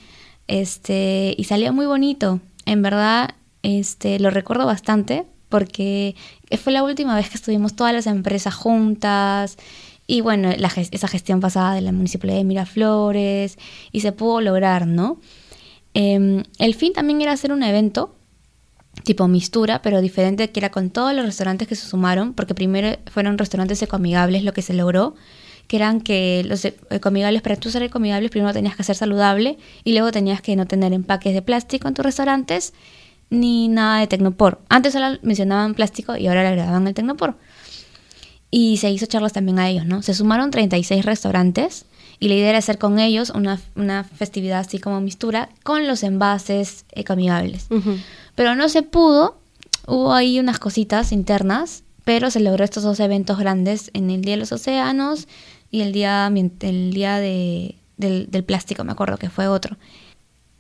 este, 0.49 1.35
y 1.39 1.45
salió 1.45 1.73
muy 1.73 1.87
bonito. 1.87 2.41
En 2.67 2.83
verdad, 2.83 3.31
este, 3.63 4.19
lo 4.21 4.29
recuerdo 4.31 4.67
bastante 4.67 5.25
porque 5.49 6.15
fue 6.63 6.73
la 6.73 6.83
última 6.83 7.15
vez 7.17 7.31
que 7.31 7.37
estuvimos 7.37 7.75
todas 7.75 7.95
las 7.95 8.07
empresas 8.07 8.55
juntas 8.55 9.57
y 10.07 10.21
bueno, 10.21 10.51
la 10.59 10.69
esa 10.77 11.09
gestión 11.09 11.41
pasada 11.41 11.75
de 11.75 11.81
la 11.81 11.93
Municipalidad 11.93 12.37
de 12.39 12.45
Miraflores 12.45 13.57
y 13.93 14.01
se 14.01 14.13
pudo 14.13 14.41
lograr, 14.43 14.87
¿no? 14.87 15.19
Em, 15.95 16.43
el 16.59 16.75
fin 16.75 16.93
también 16.93 17.21
era 17.21 17.33
hacer 17.33 17.53
un 17.53 17.63
evento 17.63 18.15
tipo 19.05 19.27
mistura, 19.29 19.83
pero 19.83 20.01
diferente, 20.01 20.51
que 20.51 20.61
era 20.61 20.71
con 20.71 20.91
todos 20.91 21.15
los 21.15 21.25
restaurantes 21.25 21.67
que 21.67 21.75
se 21.75 21.87
sumaron, 21.87 22.33
porque 22.33 22.55
primero 22.55 22.97
fueron 23.11 23.39
restaurantes 23.39 23.83
ecoamigables 23.83 24.45
lo 24.45 24.53
que 24.53 24.63
se 24.63 24.75
logró, 24.75 25.15
que 25.67 25.77
eran 25.77 26.01
que 26.01 26.43
los 26.47 26.65
e- 26.65 26.77
ecoamigables, 26.91 27.43
para 27.43 27.57
tú 27.57 27.71
ser 27.71 27.83
ecoamigables, 27.83 28.31
primero 28.31 28.53
tenías 28.53 28.77
que 28.77 28.85
ser 28.85 28.97
saludable 28.97 29.59
y 29.83 29.93
luego 29.93 30.13
tenías 30.13 30.43
que 30.43 30.57
no 30.57 30.67
tener 30.67 30.93
empaques 30.93 31.35
de 31.35 31.43
plástico 31.43 31.89
en 31.89 31.95
tus 31.95 32.05
restaurantes 32.05 32.73
ni 33.31 33.69
nada 33.69 34.01
de 34.01 34.07
tecnopor. 34.07 34.61
Antes 34.69 34.93
solo 34.93 35.19
mencionaban 35.23 35.75
plástico 35.75 36.17
y 36.17 36.27
ahora 36.27 36.43
le 36.43 36.49
agregaban 36.49 36.87
el 36.87 36.95
tecnopor. 36.95 37.37
Y 38.51 38.77
se 38.77 38.91
hizo 38.91 39.07
charlas 39.07 39.33
también 39.33 39.59
a 39.59 39.69
ellos, 39.69 39.87
¿no? 39.87 40.03
Se 40.03 40.15
sumaron 40.15 40.51
36 40.51 41.05
restaurantes 41.05 41.87
y 42.19 42.29
la 42.29 42.35
idea 42.35 42.51
era 42.51 42.59
hacer 42.59 42.79
con 42.79 42.99
ellos 42.99 43.31
una, 43.31 43.61
una 43.75 44.05
festividad 44.05 44.61
así 44.61 44.79
como 44.79 45.01
mistura 45.01 45.49
con 45.63 45.87
los 45.87 46.03
envases 46.03 46.85
ecoamigables. 46.93 47.67
Ujú. 47.71 47.97
Pero 48.35 48.55
no 48.55 48.69
se 48.69 48.83
pudo, 48.83 49.39
hubo 49.87 50.13
ahí 50.13 50.39
unas 50.39 50.59
cositas 50.59 51.13
internas, 51.13 51.83
pero 52.05 52.31
se 52.31 52.41
logró 52.41 52.65
estos 52.65 52.83
dos 52.83 53.01
eventos 53.01 53.39
grandes 53.39 53.91
en 53.95 54.11
el 54.11 54.23
Día 54.23 54.35
de 54.35 54.41
los 54.41 54.53
Océanos 54.53 55.29
y 55.71 55.83
el 55.83 55.93
Día, 55.93 56.31
el 56.61 56.93
día 56.93 57.19
de, 57.19 57.77
del, 57.97 58.31
del 58.31 58.45
Plástico, 58.45 58.85
me 58.85 58.93
acuerdo 58.93 59.17
que 59.17 59.31
fue 59.31 59.49
otro. 59.49 59.77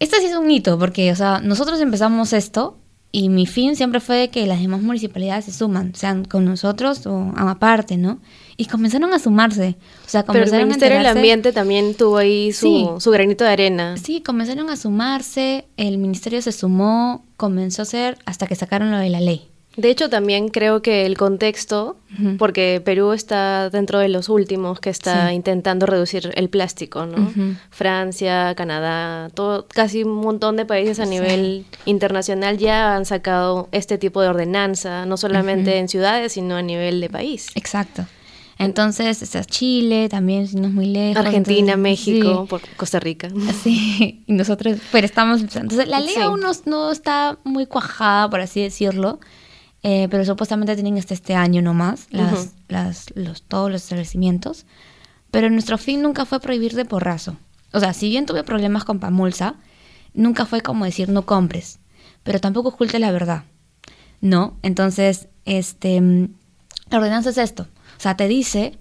Este 0.00 0.18
sí 0.18 0.26
es 0.26 0.36
un 0.36 0.50
hito, 0.50 0.78
porque, 0.78 1.12
o 1.12 1.16
sea, 1.16 1.40
nosotros 1.40 1.80
empezamos 1.80 2.32
esto 2.32 2.76
y 3.16 3.28
mi 3.28 3.46
fin 3.46 3.76
siempre 3.76 4.00
fue 4.00 4.16
de 4.16 4.28
que 4.28 4.44
las 4.44 4.60
demás 4.60 4.82
municipalidades 4.82 5.44
se 5.44 5.52
suman, 5.52 5.94
sean 5.94 6.24
con 6.24 6.44
nosotros 6.44 7.06
o 7.06 7.32
aparte, 7.36 7.96
¿no? 7.96 8.18
Y 8.56 8.64
comenzaron 8.64 9.12
a 9.14 9.20
sumarse. 9.20 9.76
O 10.04 10.08
sea, 10.08 10.24
Pero 10.24 10.40
el 10.40 10.44
comenzaron 10.46 10.62
a 10.62 10.66
Ministerio 10.66 10.98
del 10.98 11.06
Ambiente 11.06 11.52
también 11.52 11.94
tuvo 11.94 12.16
ahí 12.16 12.52
su, 12.52 12.66
Sí. 12.66 12.86
su 12.98 13.12
granito 13.12 13.44
de 13.44 13.50
arena. 13.50 13.96
Sí, 13.98 14.20
comenzaron 14.20 14.68
a 14.68 14.74
sumarse, 14.76 15.68
el 15.76 15.98
ministerio 15.98 16.42
se 16.42 16.50
sumó, 16.50 17.24
comenzó 17.36 17.82
a 17.82 17.84
hacer 17.84 18.18
hasta 18.26 18.48
que 18.48 18.56
sacaron 18.56 18.90
lo 18.90 18.98
de 18.98 19.10
la 19.10 19.20
ley. 19.20 19.48
De 19.76 19.90
hecho, 19.90 20.08
también 20.08 20.48
creo 20.48 20.82
que 20.82 21.04
el 21.04 21.16
contexto, 21.16 21.96
porque 22.38 22.80
Perú 22.84 23.12
está 23.12 23.70
dentro 23.70 23.98
de 23.98 24.08
los 24.08 24.28
últimos 24.28 24.78
que 24.78 24.90
está 24.90 25.32
intentando 25.32 25.86
reducir 25.86 26.30
el 26.36 26.48
plástico, 26.48 27.06
¿no? 27.06 27.32
Francia, 27.70 28.54
Canadá, 28.54 29.30
todo, 29.34 29.66
casi 29.66 30.04
un 30.04 30.16
montón 30.16 30.56
de 30.56 30.64
países 30.64 31.00
a 31.00 31.06
nivel 31.06 31.66
internacional 31.86 32.58
ya 32.58 32.94
han 32.94 33.04
sacado 33.04 33.68
este 33.72 33.98
tipo 33.98 34.22
de 34.22 34.28
ordenanza, 34.28 35.06
no 35.06 35.16
solamente 35.16 35.78
en 35.78 35.88
ciudades, 35.88 36.32
sino 36.32 36.56
a 36.56 36.62
nivel 36.62 37.00
de 37.00 37.10
país. 37.10 37.48
Exacto. 37.54 38.06
Entonces, 38.58 39.28
Chile 39.46 40.08
también, 40.08 40.48
no 40.54 40.68
es 40.68 40.72
muy 40.72 40.86
lejos. 40.86 41.24
Argentina, 41.24 41.76
México, 41.76 42.46
Costa 42.76 43.00
Rica. 43.00 43.28
Sí, 43.62 44.22
y 44.26 44.32
nosotros, 44.32 44.78
pero 44.92 45.06
estamos 45.06 45.40
Entonces, 45.40 45.88
la 45.88 46.00
ley 46.00 46.16
aún 46.16 46.40
no, 46.66 46.92
está 46.92 47.38
muy 47.44 47.66
cuajada, 47.66 48.28
por 48.28 48.40
así 48.40 48.60
decirlo, 48.62 49.20
eh, 49.84 50.08
pero 50.10 50.24
supuestamente 50.24 50.74
tienen 50.74 50.98
hasta 50.98 51.14
este 51.14 51.36
año 51.36 51.62
nomás, 51.62 52.08
las, 52.10 52.54
las, 52.66 53.06
los, 53.14 53.42
todos 53.42 53.70
los 53.70 53.82
establecimientos. 53.82 54.66
Pero 55.30 55.48
nuestro 55.48 55.78
fin 55.78 56.02
nunca 56.02 56.24
fue 56.24 56.40
prohibir 56.40 56.74
de 56.74 56.84
porrazo. 56.84 57.36
O 57.72 57.78
sea, 57.78 57.92
si 57.92 58.08
bien 58.08 58.26
tuve 58.26 58.42
problemas 58.42 58.84
con 58.84 58.98
Pamulsa, 58.98 59.54
nunca 60.12 60.46
fue 60.46 60.60
como 60.60 60.84
decir 60.84 61.08
no 61.08 61.24
compres, 61.26 61.78
pero 62.24 62.40
tampoco 62.40 62.70
oculte 62.70 62.98
la 62.98 63.12
verdad. 63.12 63.44
No, 64.20 64.56
entonces, 64.62 65.28
este, 65.44 66.00
la 66.90 66.98
ordenanza 66.98 67.30
es 67.30 67.38
esto 67.38 67.68
o 67.96 68.00
sea, 68.00 68.16
te 68.16 68.28
dice 68.28 68.76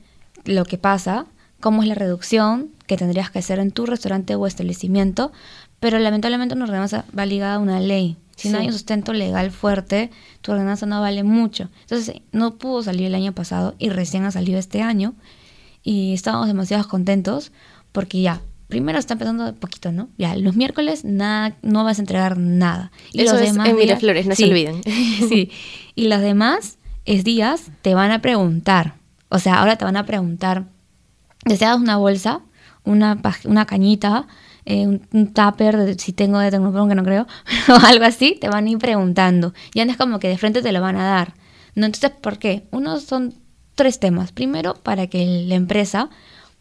lo 0.46 0.66
que 0.66 0.78
pasa, 0.78 1.26
cómo 1.60 1.82
es 1.82 1.88
la 1.88 1.96
reducción 1.96 2.72
que 2.88 2.98
tendrías 2.98 3.32
que 3.32 3.40
hacer 3.40 3.60
en 3.60 3.72
tu 3.72 3.86
restaurante 3.86 4.36
o 4.36 4.48
establecimiento, 4.48 5.32
pero 5.80 6.00
lamentablemente 6.00 6.56
una 6.56 6.66
ordenanza 6.66 7.06
va 7.18 7.26
ligada 7.26 7.56
a 7.56 7.60
una 7.60 7.80
ley. 7.80 8.18
Si 8.44 8.50
no 8.50 8.60
hay 8.60 8.68
un 8.68 8.74
sustento 8.74 9.14
legal 9.14 9.52
fuerte, 9.52 10.12
tu 10.42 10.52
ordenanza 10.52 10.86
no 10.86 11.02
vale 11.02 11.24
mucho. 11.24 11.70
Entonces, 11.82 12.22
no 12.32 12.56
pudo 12.56 12.84
salir 12.84 13.08
el 13.08 13.16
año 13.16 13.34
pasado 13.34 13.76
y 13.80 13.90
recién 13.90 14.26
ha 14.26 14.32
salido 14.32 14.60
este 14.60 14.82
año. 14.82 15.16
Y 15.82 16.14
estábamos 16.14 16.48
demasiado 16.48 16.88
contentos 16.88 17.52
porque 17.92 18.22
ya, 18.22 18.42
primero 18.68 19.00
está 19.00 19.14
empezando 19.14 19.46
de 19.46 19.54
poquito, 19.54 19.92
¿no? 19.92 20.10
Ya, 20.18 20.36
los 20.36 20.56
miércoles 20.56 21.04
nada, 21.04 21.58
no 21.62 21.84
vas 21.84 22.00
a 22.00 22.02
entregar 22.02 22.38
nada. 22.38 22.92
Y 23.12 23.22
Eso 23.22 23.34
los 23.34 23.42
es 23.42 23.54
demás 23.54 23.70
en 23.70 23.76
Miraflores, 23.76 24.26
no 24.26 24.36
se 24.36 24.46
olviden. 24.46 24.82
sí. 25.30 25.52
Y 25.96 26.08
los 26.08 26.22
demás 26.22 26.78
es 27.06 27.24
días 27.24 27.72
te 27.82 27.96
van 27.96 28.12
a 28.12 28.22
preguntar 28.22 28.96
o 29.34 29.40
sea, 29.40 29.56
ahora 29.56 29.78
te 29.78 29.84
van 29.84 29.98
a 29.98 30.06
preguntar, 30.06 30.66
¿deseas 31.44 31.78
una 31.78 31.98
bolsa? 31.98 32.42
Una, 32.84 33.20
una 33.46 33.66
cañita, 33.66 34.28
eh, 34.66 34.88
un, 34.88 35.34
tupper, 35.34 36.00
si 36.00 36.14
tengo 36.14 36.40
de 36.40 36.52
Tecnopron, 36.52 36.90
que 36.90 36.96
no 36.96 37.04
creo, 37.04 37.28
o 37.70 37.86
algo 37.86 38.06
así, 38.06 38.38
te 38.40 38.50
van 38.50 38.68
a 38.68 38.70
ir 38.70 38.78
preguntando. 38.78 39.54
Ya 39.74 39.86
no 39.86 39.92
es 39.92 39.98
como 39.98 40.20
que 40.20 40.30
de 40.30 40.38
frente 40.38 40.62
te 40.62 40.72
lo 40.72 40.82
van 40.82 40.98
a 40.98 41.06
dar. 41.06 41.34
No, 41.76 41.86
entonces, 41.86 42.12
¿por 42.12 42.38
qué? 42.38 42.68
Uno 42.72 43.00
son 43.00 43.34
tres 43.76 44.00
temas. 44.00 44.32
Primero, 44.32 44.76
para 44.76 45.08
que 45.08 45.46
la 45.48 45.56
empresa 45.56 46.10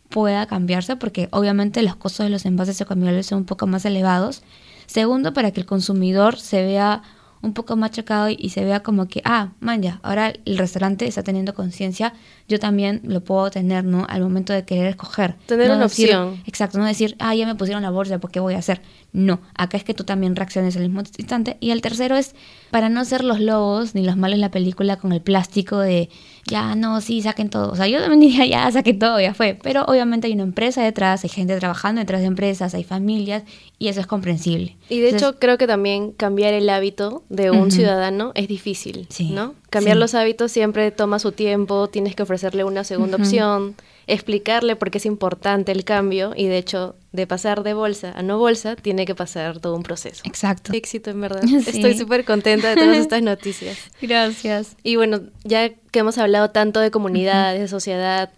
pueda 0.09 0.47
cambiarse, 0.47 0.97
porque 0.97 1.29
obviamente 1.33 1.83
los 1.83 1.97
costos 1.97 2.25
de 2.25 2.31
los 2.31 2.45
envases 2.45 2.81
ecoamigables 2.81 3.27
son 3.27 3.39
un 3.39 3.45
poco 3.45 3.67
más 3.67 3.85
elevados. 3.85 4.43
Segundo, 4.87 5.33
para 5.33 5.51
que 5.53 5.61
el 5.61 5.67
consumidor 5.67 6.39
se 6.39 6.63
vea 6.63 7.03
un 7.41 7.55
poco 7.55 7.77
más 7.77 7.91
chocado 7.91 8.29
y, 8.31 8.51
se 8.51 8.65
vea 8.65 8.81
como 8.81 9.09
que, 9.09 9.21
ah, 9.25 9.51
man, 9.61 9.83
ya, 9.83 9.99
ahora 10.03 10.33
el 10.45 10.59
restaurante 10.59 11.07
está 11.07 11.23
teniendo 11.23 11.55
conciencia, 11.55 12.15
yo 12.49 12.59
también 12.59 13.01
lo 13.05 13.23
puedo 13.23 13.51
tener, 13.51 13.85
¿no? 13.85 14.07
Al 14.09 14.23
momento 14.23 14.53
de 14.53 14.65
querer 14.65 14.87
escoger. 14.87 15.37
Tener 15.47 15.71
una 15.71 15.87
opción. 15.87 16.43
Exacto, 16.47 16.79
no 16.79 16.85
decir, 16.85 17.17
ah, 17.19 17.35
ya 17.35 17.47
me 17.47 17.55
pusieron 17.55 17.83
la 17.83 17.91
bolsa, 17.91 18.19
¿por 18.19 18.31
qué 18.31 18.41
voy 18.41 18.55
a 18.55 18.59
hacer? 18.59 18.81
No, 19.13 19.41
acá 19.55 19.77
es 19.77 19.85
que 19.85 19.95
tú 19.95 20.05
también 20.05 20.37
reacciones 20.37 20.77
al 20.77 20.83
mismo 20.83 21.03
instante. 21.19 21.57
Y 21.61 21.71
el 21.71 21.83
tercero 21.83 22.17
es 22.17 22.35
para 22.71 22.89
no 22.89 23.05
ser 23.05 23.25
los 23.25 23.41
lobos 23.41 23.95
ni 23.95 24.03
los 24.03 24.17
malos 24.17 24.37
en 24.37 24.41
la 24.41 24.51
película 24.51 24.97
con 24.97 25.13
el 25.13 25.21
plástico 25.21 25.79
de, 25.79 26.09
ya, 26.47 26.75
no, 26.75 27.01
sí, 27.01 27.21
saquen 27.21 27.51
todo. 27.51 27.71
O 27.71 27.77
sea, 27.77 27.87
yo 27.87 28.01
también 28.01 28.21
diría, 28.33 28.47
ya, 28.47 28.71
saquen 28.73 28.99
todo, 28.99 29.21
ya 29.21 29.35
fue. 29.35 29.59
Pero 29.63 29.85
obviamente 29.85 30.27
hay 30.27 30.33
una 30.33 30.45
empresa 30.45 30.83
detrás, 30.83 31.25
hay 31.25 31.31
gente 31.31 31.59
trabajando 31.59 32.01
detrás 32.01 32.23
de 32.23 32.27
empresas, 32.27 32.75
hay 32.75 32.85
familias 32.85 33.43
y 33.79 33.89
eso 33.89 34.01
es 34.01 34.07
comprensible. 34.07 34.77
Y 34.89 35.01
de 35.01 35.11
hecho 35.11 35.39
creo 35.39 35.59
que 35.59 35.67
también 35.67 36.13
cambiar 36.13 36.55
el 36.55 36.69
hábito 36.71 37.23
de 37.29 37.51
un 37.51 37.71
ciudadano 37.71 38.33
es 38.35 38.49
difícil, 38.49 39.09
¿no? 39.31 39.55
Cambiar 39.71 39.97
los 39.97 40.15
hábitos 40.15 40.53
siempre 40.53 40.91
toma 40.91 41.19
su 41.19 41.33
tiempo, 41.33 41.89
tienes 41.89 42.15
que 42.15 42.23
ofrecerle 42.33 42.65
una 42.65 42.85
segunda 42.85 43.17
opción, 43.17 43.75
explicarle 44.07 44.77
por 44.77 44.91
qué 44.91 44.99
es 44.99 45.07
importante 45.07 45.73
el 45.73 45.85
cambio 45.85 46.33
y 46.37 46.47
de 46.47 46.59
hecho 46.59 46.97
de 47.13 47.27
pasar 47.27 47.63
de 47.63 47.75
bolsa 47.75 48.13
a 48.17 48.23
no 48.23 48.39
bolsa 48.39 48.75
tiene 48.75 49.05
que 49.05 49.15
pasar 49.15 49.61
todo 49.61 49.77
un 49.77 49.83
proceso. 49.83 50.23
Exacto. 50.25 50.73
Éxito 50.73 51.11
en 51.11 51.21
verdad. 51.21 51.45
Estoy 51.67 51.97
súper 51.97 52.25
contenta 52.25 52.71
de 52.71 52.77
todas 52.77 52.97
estas 52.97 53.23
noticias. 53.23 53.79
Gracias. 54.03 54.77
Y 54.83 54.97
bueno, 54.97 55.21
ya 55.45 55.69
que 55.69 55.99
hemos 55.99 56.19
hablado 56.19 56.51
tanto 56.51 56.81
de 56.81 56.91
comunidades, 56.91 57.61
de 57.61 57.69
sociedad, 57.69 58.31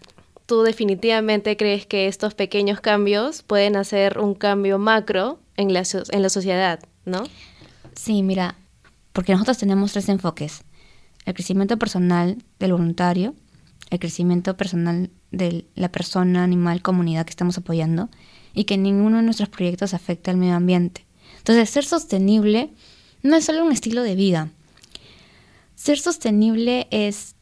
¿tú 0.46 0.62
definitivamente 0.62 1.56
crees 1.56 1.86
que 1.86 2.08
estos 2.08 2.34
pequeños 2.34 2.80
cambios 2.80 3.42
pueden 3.42 3.76
hacer 3.76 4.18
un 4.18 4.34
cambio 4.34 4.78
macro 4.78 5.38
en 5.56 5.72
la, 5.72 5.84
en 6.10 6.22
la 6.22 6.28
sociedad, 6.28 6.80
no? 7.04 7.24
Sí, 7.94 8.22
mira, 8.22 8.56
porque 9.12 9.32
nosotros 9.32 9.58
tenemos 9.58 9.92
tres 9.92 10.08
enfoques. 10.08 10.64
El 11.24 11.34
crecimiento 11.34 11.78
personal 11.78 12.36
del 12.58 12.72
voluntario, 12.72 13.34
el 13.90 13.98
crecimiento 13.98 14.56
personal 14.56 15.10
de 15.30 15.66
la 15.74 15.90
persona, 15.90 16.44
animal, 16.44 16.82
comunidad 16.82 17.24
que 17.26 17.30
estamos 17.30 17.58
apoyando 17.58 18.08
y 18.54 18.64
que 18.64 18.78
ninguno 18.78 19.18
de 19.18 19.22
nuestros 19.22 19.48
proyectos 19.48 19.94
afecte 19.94 20.30
al 20.30 20.36
medio 20.36 20.54
ambiente. 20.54 21.06
Entonces, 21.38 21.70
ser 21.70 21.84
sostenible 21.84 22.72
no 23.22 23.36
es 23.36 23.44
solo 23.44 23.64
un 23.64 23.72
estilo 23.72 24.02
de 24.02 24.14
vida. 24.14 24.50
Ser 25.74 25.98
sostenible 25.98 26.86
es 26.90 27.34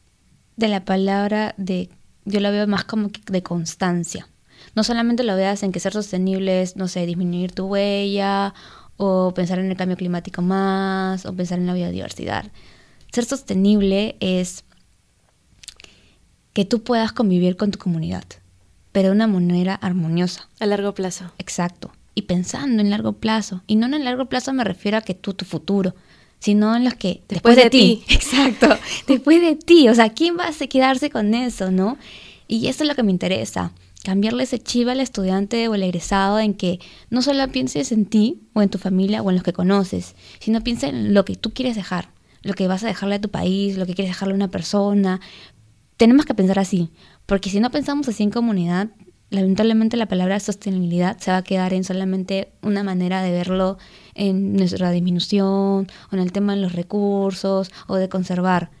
de 0.57 0.67
la 0.67 0.85
palabra 0.85 1.53
de, 1.57 1.89
yo 2.25 2.39
la 2.39 2.51
veo 2.51 2.67
más 2.67 2.83
como 2.83 3.09
de 3.27 3.43
constancia. 3.43 4.27
No 4.75 4.83
solamente 4.83 5.23
lo 5.23 5.35
veas 5.35 5.63
en 5.63 5.71
que 5.71 5.79
ser 5.79 5.93
sostenible 5.93 6.61
es, 6.61 6.75
no 6.75 6.87
sé, 6.87 7.05
disminuir 7.05 7.51
tu 7.51 7.65
huella 7.65 8.53
o 8.97 9.33
pensar 9.33 9.59
en 9.59 9.69
el 9.69 9.77
cambio 9.77 9.97
climático 9.97 10.41
más, 10.41 11.25
o 11.25 11.33
pensar 11.33 11.59
en 11.59 11.67
la 11.67 11.73
biodiversidad. 11.73 12.45
Ser 13.11 13.25
sostenible 13.25 14.15
es 14.19 14.63
que 16.53 16.65
tú 16.65 16.83
puedas 16.83 17.11
convivir 17.11 17.57
con 17.57 17.71
tu 17.71 17.79
comunidad, 17.79 18.23
pero 18.91 19.09
de 19.09 19.15
una 19.15 19.27
manera 19.27 19.75
armoniosa. 19.75 20.47
A 20.59 20.65
largo 20.65 20.93
plazo. 20.93 21.31
Exacto. 21.37 21.91
Y 22.15 22.23
pensando 22.23 22.81
en 22.81 22.89
largo 22.89 23.13
plazo. 23.13 23.63
Y 23.67 23.75
no 23.75 23.87
en 23.87 23.95
el 23.95 24.05
largo 24.05 24.27
plazo 24.27 24.53
me 24.53 24.63
refiero 24.63 24.97
a 24.97 25.01
que 25.01 25.15
tú, 25.15 25.33
tu 25.33 25.45
futuro, 25.45 25.95
sino 26.39 26.75
en 26.75 26.83
los 26.83 26.93
que 26.93 27.23
después, 27.27 27.55
de, 27.55 27.69
ti. 27.69 28.03
Exacto. 28.09 28.67
después 29.07 29.41
de 29.41 29.55
ti. 29.55 29.89
O 29.89 29.95
sea, 29.95 30.09
¿quién 30.09 30.37
va 30.37 30.47
a 30.47 30.67
quedarse 30.67 31.09
con 31.09 31.33
eso, 31.33 31.71
no? 31.71 31.97
Y 32.47 32.67
eso 32.67 32.83
es 32.83 32.89
lo 32.89 32.95
que 32.95 33.03
me 33.03 33.11
interesa 33.11 33.71
cambiarle 34.03 34.43
ese 34.43 34.59
chiva 34.59 34.91
al 34.91 34.99
estudiante 34.99 35.67
o 35.67 35.73
al 35.73 35.83
egresado 35.83 36.39
en 36.39 36.53
que 36.53 36.79
no 37.09 37.21
solo 37.21 37.47
pienses 37.47 37.91
en 37.91 38.05
ti 38.05 38.41
o 38.53 38.61
en 38.61 38.69
tu 38.69 38.77
familia 38.77 39.21
o 39.21 39.29
en 39.29 39.37
los 39.37 39.43
que 39.43 39.53
conoces, 39.53 40.15
sino 40.39 40.61
piensa 40.61 40.87
en 40.87 41.13
lo 41.13 41.25
que 41.25 41.35
tú 41.35 41.53
quieres 41.53 41.75
dejar, 41.75 42.09
lo 42.41 42.53
que 42.53 42.67
vas 42.67 42.83
a 42.83 42.87
dejarle 42.87 43.15
a 43.15 43.21
tu 43.21 43.29
país, 43.29 43.77
lo 43.77 43.85
que 43.85 43.95
quieres 43.95 44.11
dejarle 44.11 44.33
a 44.33 44.35
una 44.35 44.49
persona. 44.49 45.21
Tenemos 45.97 46.25
que 46.25 46.33
pensar 46.33 46.59
así, 46.59 46.91
porque 47.25 47.49
si 47.49 47.59
no 47.59 47.71
pensamos 47.71 48.07
así 48.07 48.23
en 48.23 48.31
comunidad, 48.31 48.89
lamentablemente 49.29 49.97
la 49.97 50.07
palabra 50.07 50.39
sostenibilidad 50.39 51.17
se 51.19 51.31
va 51.31 51.37
a 51.37 51.43
quedar 51.43 51.73
en 51.73 51.83
solamente 51.83 52.53
una 52.61 52.83
manera 52.83 53.21
de 53.21 53.31
verlo 53.31 53.77
en 54.13 54.53
nuestra 54.53 54.91
disminución 54.91 55.87
o 56.11 56.13
en 56.13 56.19
el 56.19 56.31
tema 56.31 56.55
de 56.55 56.61
los 56.61 56.73
recursos 56.73 57.71
o 57.87 57.95
de 57.95 58.09
conservar. 58.09 58.71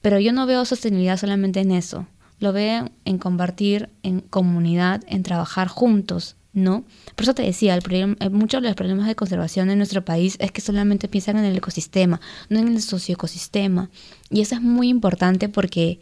Pero 0.00 0.18
yo 0.18 0.32
no 0.32 0.46
veo 0.46 0.64
sostenibilidad 0.64 1.16
solamente 1.16 1.60
en 1.60 1.72
eso 1.72 2.06
lo 2.44 2.52
veo 2.52 2.90
en 3.04 3.18
compartir 3.18 3.90
en 4.02 4.20
comunidad, 4.20 5.02
en 5.06 5.22
trabajar 5.22 5.68
juntos, 5.68 6.36
¿no? 6.52 6.84
Por 7.16 7.24
eso 7.24 7.34
te 7.34 7.42
decía, 7.42 7.74
el 7.74 8.16
eh, 8.20 8.30
muchos 8.30 8.62
de 8.62 8.68
los 8.68 8.76
problemas 8.76 9.06
de 9.06 9.14
conservación 9.14 9.70
en 9.70 9.78
nuestro 9.78 10.04
país 10.04 10.36
es 10.40 10.52
que 10.52 10.60
solamente 10.60 11.08
piensan 11.08 11.38
en 11.38 11.44
el 11.44 11.56
ecosistema, 11.56 12.20
no 12.48 12.58
en 12.60 12.68
el 12.68 12.82
socioecosistema. 12.82 13.90
Y 14.30 14.40
eso 14.40 14.54
es 14.54 14.62
muy 14.62 14.88
importante 14.88 15.48
porque 15.48 16.00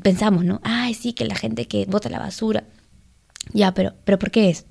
pensamos, 0.00 0.44
¿no? 0.44 0.60
Ay, 0.64 0.94
sí, 0.94 1.12
que 1.12 1.24
la 1.24 1.34
gente 1.34 1.66
que 1.66 1.86
bota 1.86 2.08
la 2.08 2.18
basura. 2.18 2.64
Ya, 3.52 3.74
pero, 3.74 3.94
pero 4.04 4.18
¿por 4.18 4.30
qué 4.30 4.50
es? 4.50 4.66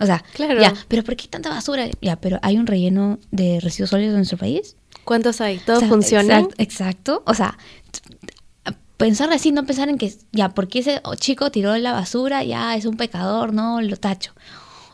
O 0.00 0.06
sea, 0.06 0.24
claro. 0.34 0.60
ya, 0.60 0.74
pero 0.88 1.04
¿por 1.04 1.14
qué 1.16 1.28
tanta 1.28 1.50
basura? 1.50 1.86
Ya, 2.00 2.16
pero 2.16 2.38
¿hay 2.42 2.58
un 2.58 2.66
relleno 2.66 3.18
de 3.30 3.60
residuos 3.60 3.90
sólidos 3.90 4.10
en 4.10 4.18
nuestro 4.18 4.38
país? 4.38 4.76
¿Cuántos 5.04 5.40
hay? 5.40 5.58
¿Todo 5.58 5.80
funciona? 5.82 6.38
Exacto, 6.38 6.62
exacto. 6.62 7.22
O 7.26 7.34
sea, 7.34 7.56
pensar 8.96 9.32
así, 9.32 9.52
no 9.52 9.64
pensar 9.64 9.88
en 9.88 9.98
que, 9.98 10.12
ya, 10.32 10.48
porque 10.50 10.80
ese 10.80 11.00
chico 11.16 11.50
tiró 11.50 11.76
la 11.76 11.92
basura, 11.92 12.42
ya 12.42 12.74
es 12.76 12.86
un 12.86 12.96
pecador, 12.96 13.52
no, 13.52 13.80
lo 13.80 13.96
tacho. 13.96 14.32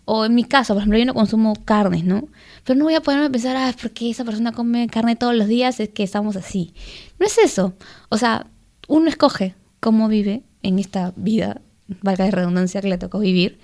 O 0.04 0.24
en 0.24 0.34
mi 0.34 0.44
caso, 0.44 0.74
por 0.74 0.82
ejemplo, 0.82 0.98
yo 0.98 1.04
no 1.04 1.14
consumo 1.14 1.54
carnes, 1.64 2.04
¿no? 2.04 2.26
Pero 2.64 2.78
no 2.78 2.84
voy 2.84 2.94
a 2.94 3.00
ponerme 3.00 3.26
a 3.26 3.30
pensar, 3.30 3.56
ah, 3.56 3.74
porque 3.80 4.10
esa 4.10 4.24
persona 4.24 4.52
come 4.52 4.88
carne 4.88 5.16
todos 5.16 5.34
los 5.34 5.46
días, 5.46 5.80
es 5.80 5.90
que 5.90 6.02
estamos 6.02 6.36
así. 6.36 6.74
No 7.18 7.26
es 7.26 7.38
eso. 7.38 7.74
O 8.08 8.18
sea, 8.18 8.46
uno 8.90 9.08
escoge 9.08 9.54
cómo 9.78 10.08
vive 10.08 10.42
en 10.62 10.78
esta 10.80 11.12
vida, 11.14 11.60
valga 12.02 12.24
de 12.24 12.32
redundancia 12.32 12.80
que 12.80 12.88
le 12.88 12.98
tocó 12.98 13.20
vivir, 13.20 13.60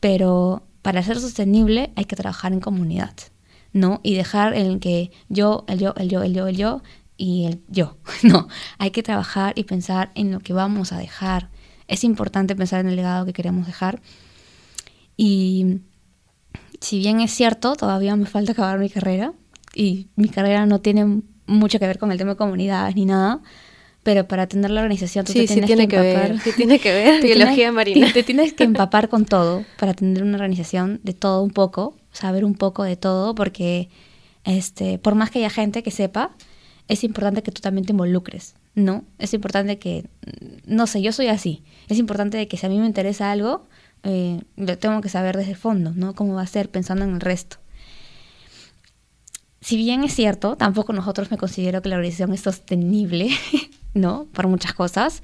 pero 0.00 0.62
para 0.80 1.02
ser 1.02 1.20
sostenible 1.20 1.92
hay 1.94 2.06
que 2.06 2.16
trabajar 2.16 2.54
en 2.54 2.60
comunidad, 2.60 3.14
¿no? 3.74 4.00
Y 4.02 4.14
dejar 4.14 4.54
en 4.54 4.80
que 4.80 5.10
yo, 5.28 5.64
el 5.68 5.78
yo, 5.78 5.92
el 5.96 6.08
yo, 6.08 6.22
el 6.22 6.32
yo, 6.32 6.46
el 6.46 6.56
yo, 6.56 6.82
y 7.18 7.44
el 7.44 7.62
yo. 7.68 7.98
No, 8.22 8.48
hay 8.78 8.90
que 8.90 9.02
trabajar 9.02 9.52
y 9.56 9.64
pensar 9.64 10.10
en 10.14 10.32
lo 10.32 10.40
que 10.40 10.54
vamos 10.54 10.92
a 10.92 10.98
dejar. 10.98 11.50
Es 11.86 12.02
importante 12.02 12.56
pensar 12.56 12.80
en 12.80 12.88
el 12.88 12.96
legado 12.96 13.26
que 13.26 13.34
queremos 13.34 13.66
dejar. 13.66 14.00
Y 15.18 15.80
si 16.80 16.98
bien 16.98 17.20
es 17.20 17.30
cierto, 17.30 17.76
todavía 17.76 18.16
me 18.16 18.24
falta 18.24 18.52
acabar 18.52 18.78
mi 18.78 18.88
carrera 18.88 19.34
y 19.74 20.08
mi 20.16 20.30
carrera 20.30 20.64
no 20.64 20.80
tiene 20.80 21.20
mucho 21.46 21.78
que 21.78 21.86
ver 21.86 21.98
con 21.98 22.10
el 22.10 22.16
tema 22.16 22.30
de 22.30 22.36
comunidades 22.36 22.96
ni 22.96 23.04
nada, 23.04 23.42
pero 24.02 24.26
para 24.26 24.42
atender 24.44 24.70
la 24.70 24.80
organización 24.80 25.24
tú 25.24 25.32
sí, 25.32 25.40
te 25.40 25.46
tienes 25.46 25.66
tiene 25.66 25.86
que, 25.88 25.96
que 25.96 26.10
empapar. 26.12 26.32
ver, 26.44 26.54
tiene 26.56 26.78
que 26.80 26.92
ver, 26.92 27.20
te 27.20 27.26
biología 27.28 27.54
tienes- 27.54 27.72
marina. 27.74 28.12
Te 28.12 28.22
tienes 28.22 28.52
que 28.52 28.64
empapar 28.64 29.08
con 29.08 29.24
todo 29.24 29.64
para 29.78 29.92
atender 29.92 30.22
una 30.24 30.34
organización 30.36 31.00
de 31.04 31.14
todo 31.14 31.42
un 31.42 31.50
poco, 31.50 31.96
saber 32.12 32.44
un 32.44 32.54
poco 32.54 32.82
de 32.84 32.96
todo, 32.96 33.34
porque 33.34 33.88
este, 34.44 34.98
por 34.98 35.14
más 35.14 35.30
que 35.30 35.38
haya 35.38 35.50
gente 35.50 35.82
que 35.82 35.90
sepa, 35.90 36.34
es 36.88 37.04
importante 37.04 37.42
que 37.44 37.52
tú 37.52 37.60
también 37.62 37.86
te 37.86 37.92
involucres, 37.92 38.54
¿no? 38.74 39.04
Es 39.18 39.32
importante 39.34 39.78
que, 39.78 40.04
mm, 40.26 40.74
no 40.74 40.86
sé, 40.88 41.00
yo 41.00 41.12
soy 41.12 41.28
así. 41.28 41.62
Es 41.88 41.98
importante 41.98 42.48
que 42.48 42.56
si 42.56 42.66
a 42.66 42.68
mí 42.68 42.78
me 42.78 42.86
interesa 42.86 43.30
algo, 43.30 43.66
eh, 44.02 44.40
lo 44.56 44.76
tengo 44.78 45.00
que 45.00 45.08
saber 45.08 45.36
desde 45.36 45.52
el 45.52 45.56
fondo, 45.56 45.92
¿no? 45.94 46.14
Cómo 46.16 46.34
va 46.34 46.42
a 46.42 46.46
ser 46.48 46.70
pensando 46.70 47.04
en 47.04 47.12
el 47.14 47.20
resto. 47.20 47.58
Si 49.60 49.76
bien 49.76 50.02
es 50.02 50.12
cierto, 50.14 50.56
tampoco 50.56 50.92
nosotros 50.92 51.30
me 51.30 51.38
considero 51.38 51.82
que 51.82 51.88
la 51.88 51.94
organización 51.96 52.32
es 52.34 52.40
sostenible, 52.40 53.28
¿no? 53.94 54.26
Por 54.32 54.48
muchas 54.48 54.72
cosas. 54.72 55.22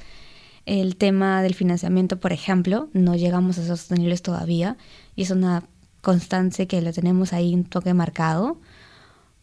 El 0.66 0.96
tema 0.96 1.42
del 1.42 1.54
financiamiento, 1.54 2.20
por 2.20 2.32
ejemplo, 2.32 2.88
no 2.92 3.16
llegamos 3.16 3.58
a 3.58 3.62
ser 3.62 3.76
sostenibles 3.76 4.22
todavía 4.22 4.76
y 5.16 5.22
es 5.22 5.30
una 5.30 5.64
constancia 6.02 6.66
que 6.66 6.82
lo 6.82 6.92
tenemos 6.92 7.32
ahí 7.32 7.54
un 7.54 7.64
toque 7.64 7.94
marcado. 7.94 8.60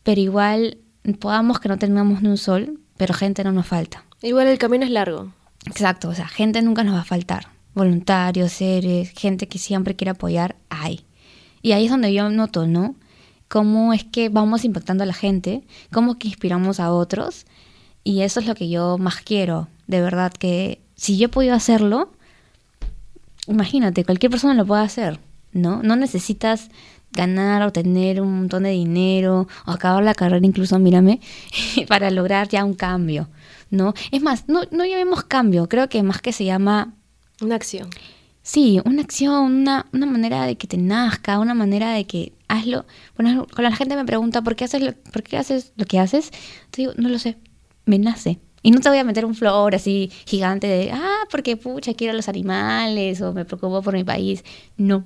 Pero 0.04 0.22
igual, 0.22 0.78
podamos 1.20 1.60
que 1.60 1.70
no 1.70 1.78
tengamos 1.78 2.22
ni 2.22 2.30
un 2.30 2.38
sol, 2.38 2.80
pero 2.98 3.14
gente 3.14 3.44
no 3.44 3.52
nos 3.52 3.66
falta. 3.66 4.06
Igual 4.22 4.48
el 4.48 4.58
camino 4.58 4.86
es 4.86 4.92
largo. 4.92 5.34
Exacto, 5.66 6.10
o 6.10 6.14
sea, 6.14 6.28
gente 6.28 6.62
nunca 6.62 6.84
nos 6.84 6.96
va 6.96 7.02
a 7.02 7.06
faltar. 7.06 7.48
Voluntarios, 7.74 8.52
seres, 8.54 9.10
gente 9.10 9.48
que 9.48 9.58
siempre 9.58 9.96
quiere 9.96 10.12
apoyar, 10.12 10.56
hay. 10.70 11.06
Y 11.62 11.72
ahí 11.72 11.86
es 11.86 11.92
donde 11.92 12.14
yo 12.14 12.30
noto, 12.30 12.68
¿no? 12.68 12.96
Cómo 13.48 13.94
es 13.94 14.04
que 14.04 14.30
vamos 14.30 14.64
impactando 14.64 15.04
a 15.04 15.08
la 15.08 15.14
gente, 15.14 15.64
cómo 15.92 16.18
que 16.18 16.28
inspiramos 16.28 16.80
a 16.80 16.92
otros. 16.92 17.46
Y 18.06 18.22
eso 18.22 18.40
es 18.40 18.46
lo 18.46 18.56
que 18.56 18.70
yo 18.70 18.98
más 19.00 19.18
quiero, 19.18 19.68
de 19.88 20.00
verdad, 20.00 20.32
que 20.32 20.80
si 20.96 21.18
yo 21.18 21.26
he 21.26 21.30
podido 21.30 21.56
hacerlo, 21.56 22.12
imagínate, 23.48 24.06
cualquier 24.06 24.30
persona 24.32 24.54
lo 24.54 24.66
puede 24.66 24.84
hacer, 24.84 25.20
¿no? 25.52 25.82
No 25.84 25.96
necesitas 25.96 26.70
ganar 27.12 27.64
o 27.64 27.72
tener 27.72 28.22
un 28.22 28.38
montón 28.38 28.64
de 28.64 28.70
dinero 28.70 29.48
o 29.66 29.72
acabar 29.72 30.04
la 30.04 30.14
carrera 30.14 30.46
incluso, 30.46 30.78
mírame, 30.78 31.20
para 31.88 32.12
lograr 32.12 32.48
ya 32.48 32.64
un 32.64 32.76
cambio, 32.76 33.28
¿no? 33.72 33.94
Es 34.12 34.22
más, 34.22 34.48
no, 34.48 34.62
no 34.72 34.86
llamemos 34.86 35.24
cambio, 35.24 35.68
creo 35.68 35.90
que 35.90 36.04
más 36.04 36.22
que 36.22 36.32
se 36.32 36.46
llama, 36.46 36.94
Una 37.42 37.56
acción. 37.56 37.90
sí, 38.44 38.80
una 38.86 39.02
acción, 39.02 39.52
una, 39.62 39.88
una 39.94 40.06
manera 40.06 40.46
de 40.46 40.58
que 40.58 40.68
te 40.68 40.78
nazca, 40.78 41.40
una 41.40 41.56
manera 41.56 41.92
de 41.94 42.06
que 42.06 42.34
hazlo. 42.48 42.86
Bueno, 43.18 43.48
cuando 43.52 43.70
la 43.72 43.76
gente 43.76 43.96
me 43.96 44.06
pregunta, 44.06 44.44
¿por 44.44 44.56
qué 44.56 44.66
haces 44.66 44.82
lo, 44.84 44.94
por 44.94 45.24
qué 45.24 45.38
haces 45.38 45.74
lo 45.76 45.86
que 45.86 45.98
haces? 46.00 46.30
Te 46.70 46.84
digo, 46.84 46.94
no 46.98 47.10
lo 47.10 47.18
sé, 47.18 47.38
me 47.86 48.00
nace. 48.00 48.40
Y 48.62 48.72
no 48.72 48.80
te 48.80 48.90
voy 48.90 48.98
a 48.98 49.04
meter 49.04 49.26
un 49.26 49.36
flor 49.36 49.76
así 49.76 50.12
gigante 50.26 50.66
de, 50.68 50.92
ah, 50.92 51.26
porque 51.30 51.56
pucha, 51.56 51.94
quiero 51.94 52.14
a 52.14 52.16
los 52.16 52.28
animales 52.30 53.22
o 53.22 53.32
me 53.34 53.46
preocupo 53.46 53.82
por 53.84 53.94
mi 53.94 54.04
país. 54.04 54.44
No, 54.76 55.06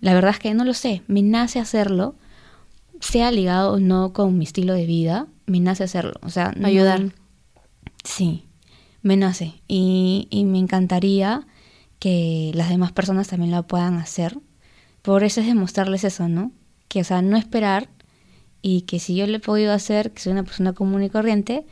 la 0.00 0.14
verdad 0.14 0.30
es 0.32 0.38
que 0.38 0.54
no 0.54 0.64
lo 0.64 0.72
sé, 0.74 1.02
me 1.08 1.20
nace 1.22 1.58
hacerlo, 1.58 2.14
sea 3.00 3.30
ligado 3.32 3.72
o 3.72 3.80
no 3.80 4.12
con 4.12 4.38
mi 4.38 4.44
estilo 4.44 4.72
de 4.74 4.86
vida, 4.86 5.26
me 5.46 5.58
nace 5.58 5.82
hacerlo. 5.82 6.14
O 6.22 6.30
sea, 6.30 6.52
no- 6.56 6.68
Ayudar. 6.68 7.12
Sí, 8.04 8.44
me 9.02 9.16
nace. 9.16 9.54
Y, 9.66 10.28
y 10.30 10.44
me 10.44 10.58
encantaría 10.58 11.46
que 11.98 12.52
las 12.54 12.68
demás 12.68 12.92
personas 12.92 13.28
también 13.28 13.50
lo 13.50 13.64
puedan 13.66 13.94
hacer. 13.94 14.38
Por 15.02 15.24
eso 15.24 15.40
es 15.40 15.46
demostrarles 15.46 16.04
eso, 16.04 16.28
¿no? 16.28 16.52
Que, 16.88 17.00
o 17.00 17.04
sea, 17.04 17.22
no 17.22 17.36
esperar 17.36 17.88
y 18.60 18.82
que 18.82 19.00
si 19.00 19.16
yo 19.16 19.26
lo 19.26 19.36
he 19.36 19.40
podido 19.40 19.72
hacer, 19.72 20.12
que 20.12 20.20
soy 20.22 20.32
una 20.32 20.44
persona 20.44 20.72
común 20.72 21.02
y 21.02 21.10
corriente, 21.10 21.64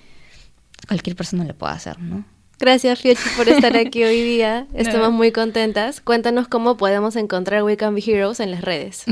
cualquier 0.86 1.16
persona 1.16 1.44
lo 1.44 1.54
puede 1.54 1.72
hacer, 1.72 1.98
¿no? 1.98 2.24
Gracias, 2.60 3.00
Fiochi, 3.00 3.22
por 3.38 3.48
estar 3.48 3.74
aquí 3.74 4.04
hoy 4.04 4.22
día. 4.22 4.66
Estamos 4.74 5.12
muy 5.12 5.32
contentas. 5.32 6.02
Cuéntanos 6.02 6.46
cómo 6.46 6.76
podemos 6.76 7.16
encontrar 7.16 7.62
We 7.62 7.78
Can 7.78 7.94
Be 7.94 8.02
Heroes 8.06 8.38
en 8.38 8.50
las 8.50 8.60
redes. 8.60 9.04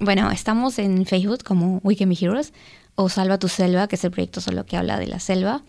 Bueno, 0.00 0.28
estamos 0.32 0.80
en 0.80 1.06
Facebook 1.06 1.44
como 1.44 1.78
We 1.84 1.96
Can 1.96 2.08
Be 2.08 2.16
Heroes 2.20 2.52
o 2.96 3.08
Salva 3.08 3.38
tu 3.38 3.46
Selva, 3.46 3.86
que 3.86 3.94
es 3.94 4.04
el 4.04 4.10
proyecto 4.10 4.40
solo 4.40 4.66
que 4.66 4.76
habla 4.76 4.98
de 4.98 5.06
la 5.06 5.20
selva. 5.20 5.62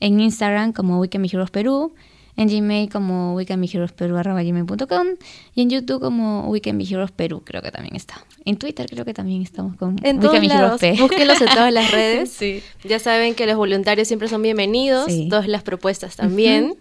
En 0.00 0.18
Instagram 0.18 0.72
como 0.72 0.98
We 0.98 1.08
Can 1.08 1.22
Be 1.22 1.28
Heroes 1.32 1.50
Perú. 1.52 1.94
En 2.34 2.48
Gmail 2.48 2.88
como 2.88 3.34
We 3.34 3.44
Can 3.44 3.60
Be 3.60 3.68
Heroes 3.70 3.92
Perú 3.92 4.16
arroba 4.16 4.42
gmail.com. 4.42 5.06
Y 5.54 5.62
en 5.62 5.68
YouTube 5.70 6.00
como 6.00 6.48
We 6.48 6.60
Can 6.62 6.78
Be 6.78 6.84
Heroes 6.84 7.10
Perú, 7.10 7.42
creo 7.44 7.60
que 7.60 7.70
también 7.70 7.94
está. 7.94 8.24
En 8.46 8.56
Twitter 8.56 8.86
creo 8.88 9.04
que 9.04 9.12
también 9.12 9.42
estamos 9.42 9.76
con 9.76 9.96
En 10.02 10.18
todos 10.18 10.42
lados. 10.46 10.80
Búsquenlos 10.98 11.40
en 11.42 11.48
todas 11.48 11.72
las 11.72 11.90
redes. 11.90 12.30
Sí. 12.38 12.62
Ya 12.84 12.98
saben 12.98 13.34
que 13.34 13.46
los 13.46 13.56
voluntarios 13.56 14.08
siempre 14.08 14.28
son 14.28 14.40
bienvenidos, 14.42 15.06
Sí. 15.06 15.28
todas 15.28 15.46
las 15.46 15.62
propuestas 15.62 16.16
también. 16.16 16.74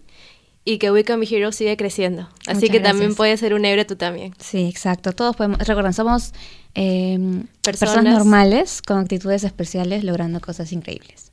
Y 0.64 0.78
que 0.78 0.92
We 0.92 1.04
Can 1.04 1.20
Be 1.20 1.28
Heroes 1.30 1.56
sigue 1.56 1.76
creciendo. 1.76 2.30
Así 2.48 2.54
Muchas 2.56 2.70
que 2.70 2.80
también 2.80 3.16
puede 3.16 3.36
ser 3.36 3.54
un 3.54 3.66
héroe 3.66 3.84
tú 3.84 3.96
también. 3.96 4.34
Sí, 4.40 4.68
exacto. 4.70 5.12
Todos 5.12 5.36
podemos, 5.36 5.58
recuerden, 5.60 5.92
somos 5.94 6.34
eh, 6.76 7.18
Personas. 7.62 7.94
personas 7.94 8.14
normales 8.20 8.82
con 8.82 9.00
actitudes 9.00 9.44
especiales 9.44 10.04
logrando 10.06 10.40
cosas 10.40 10.72
increíbles. 10.72 11.30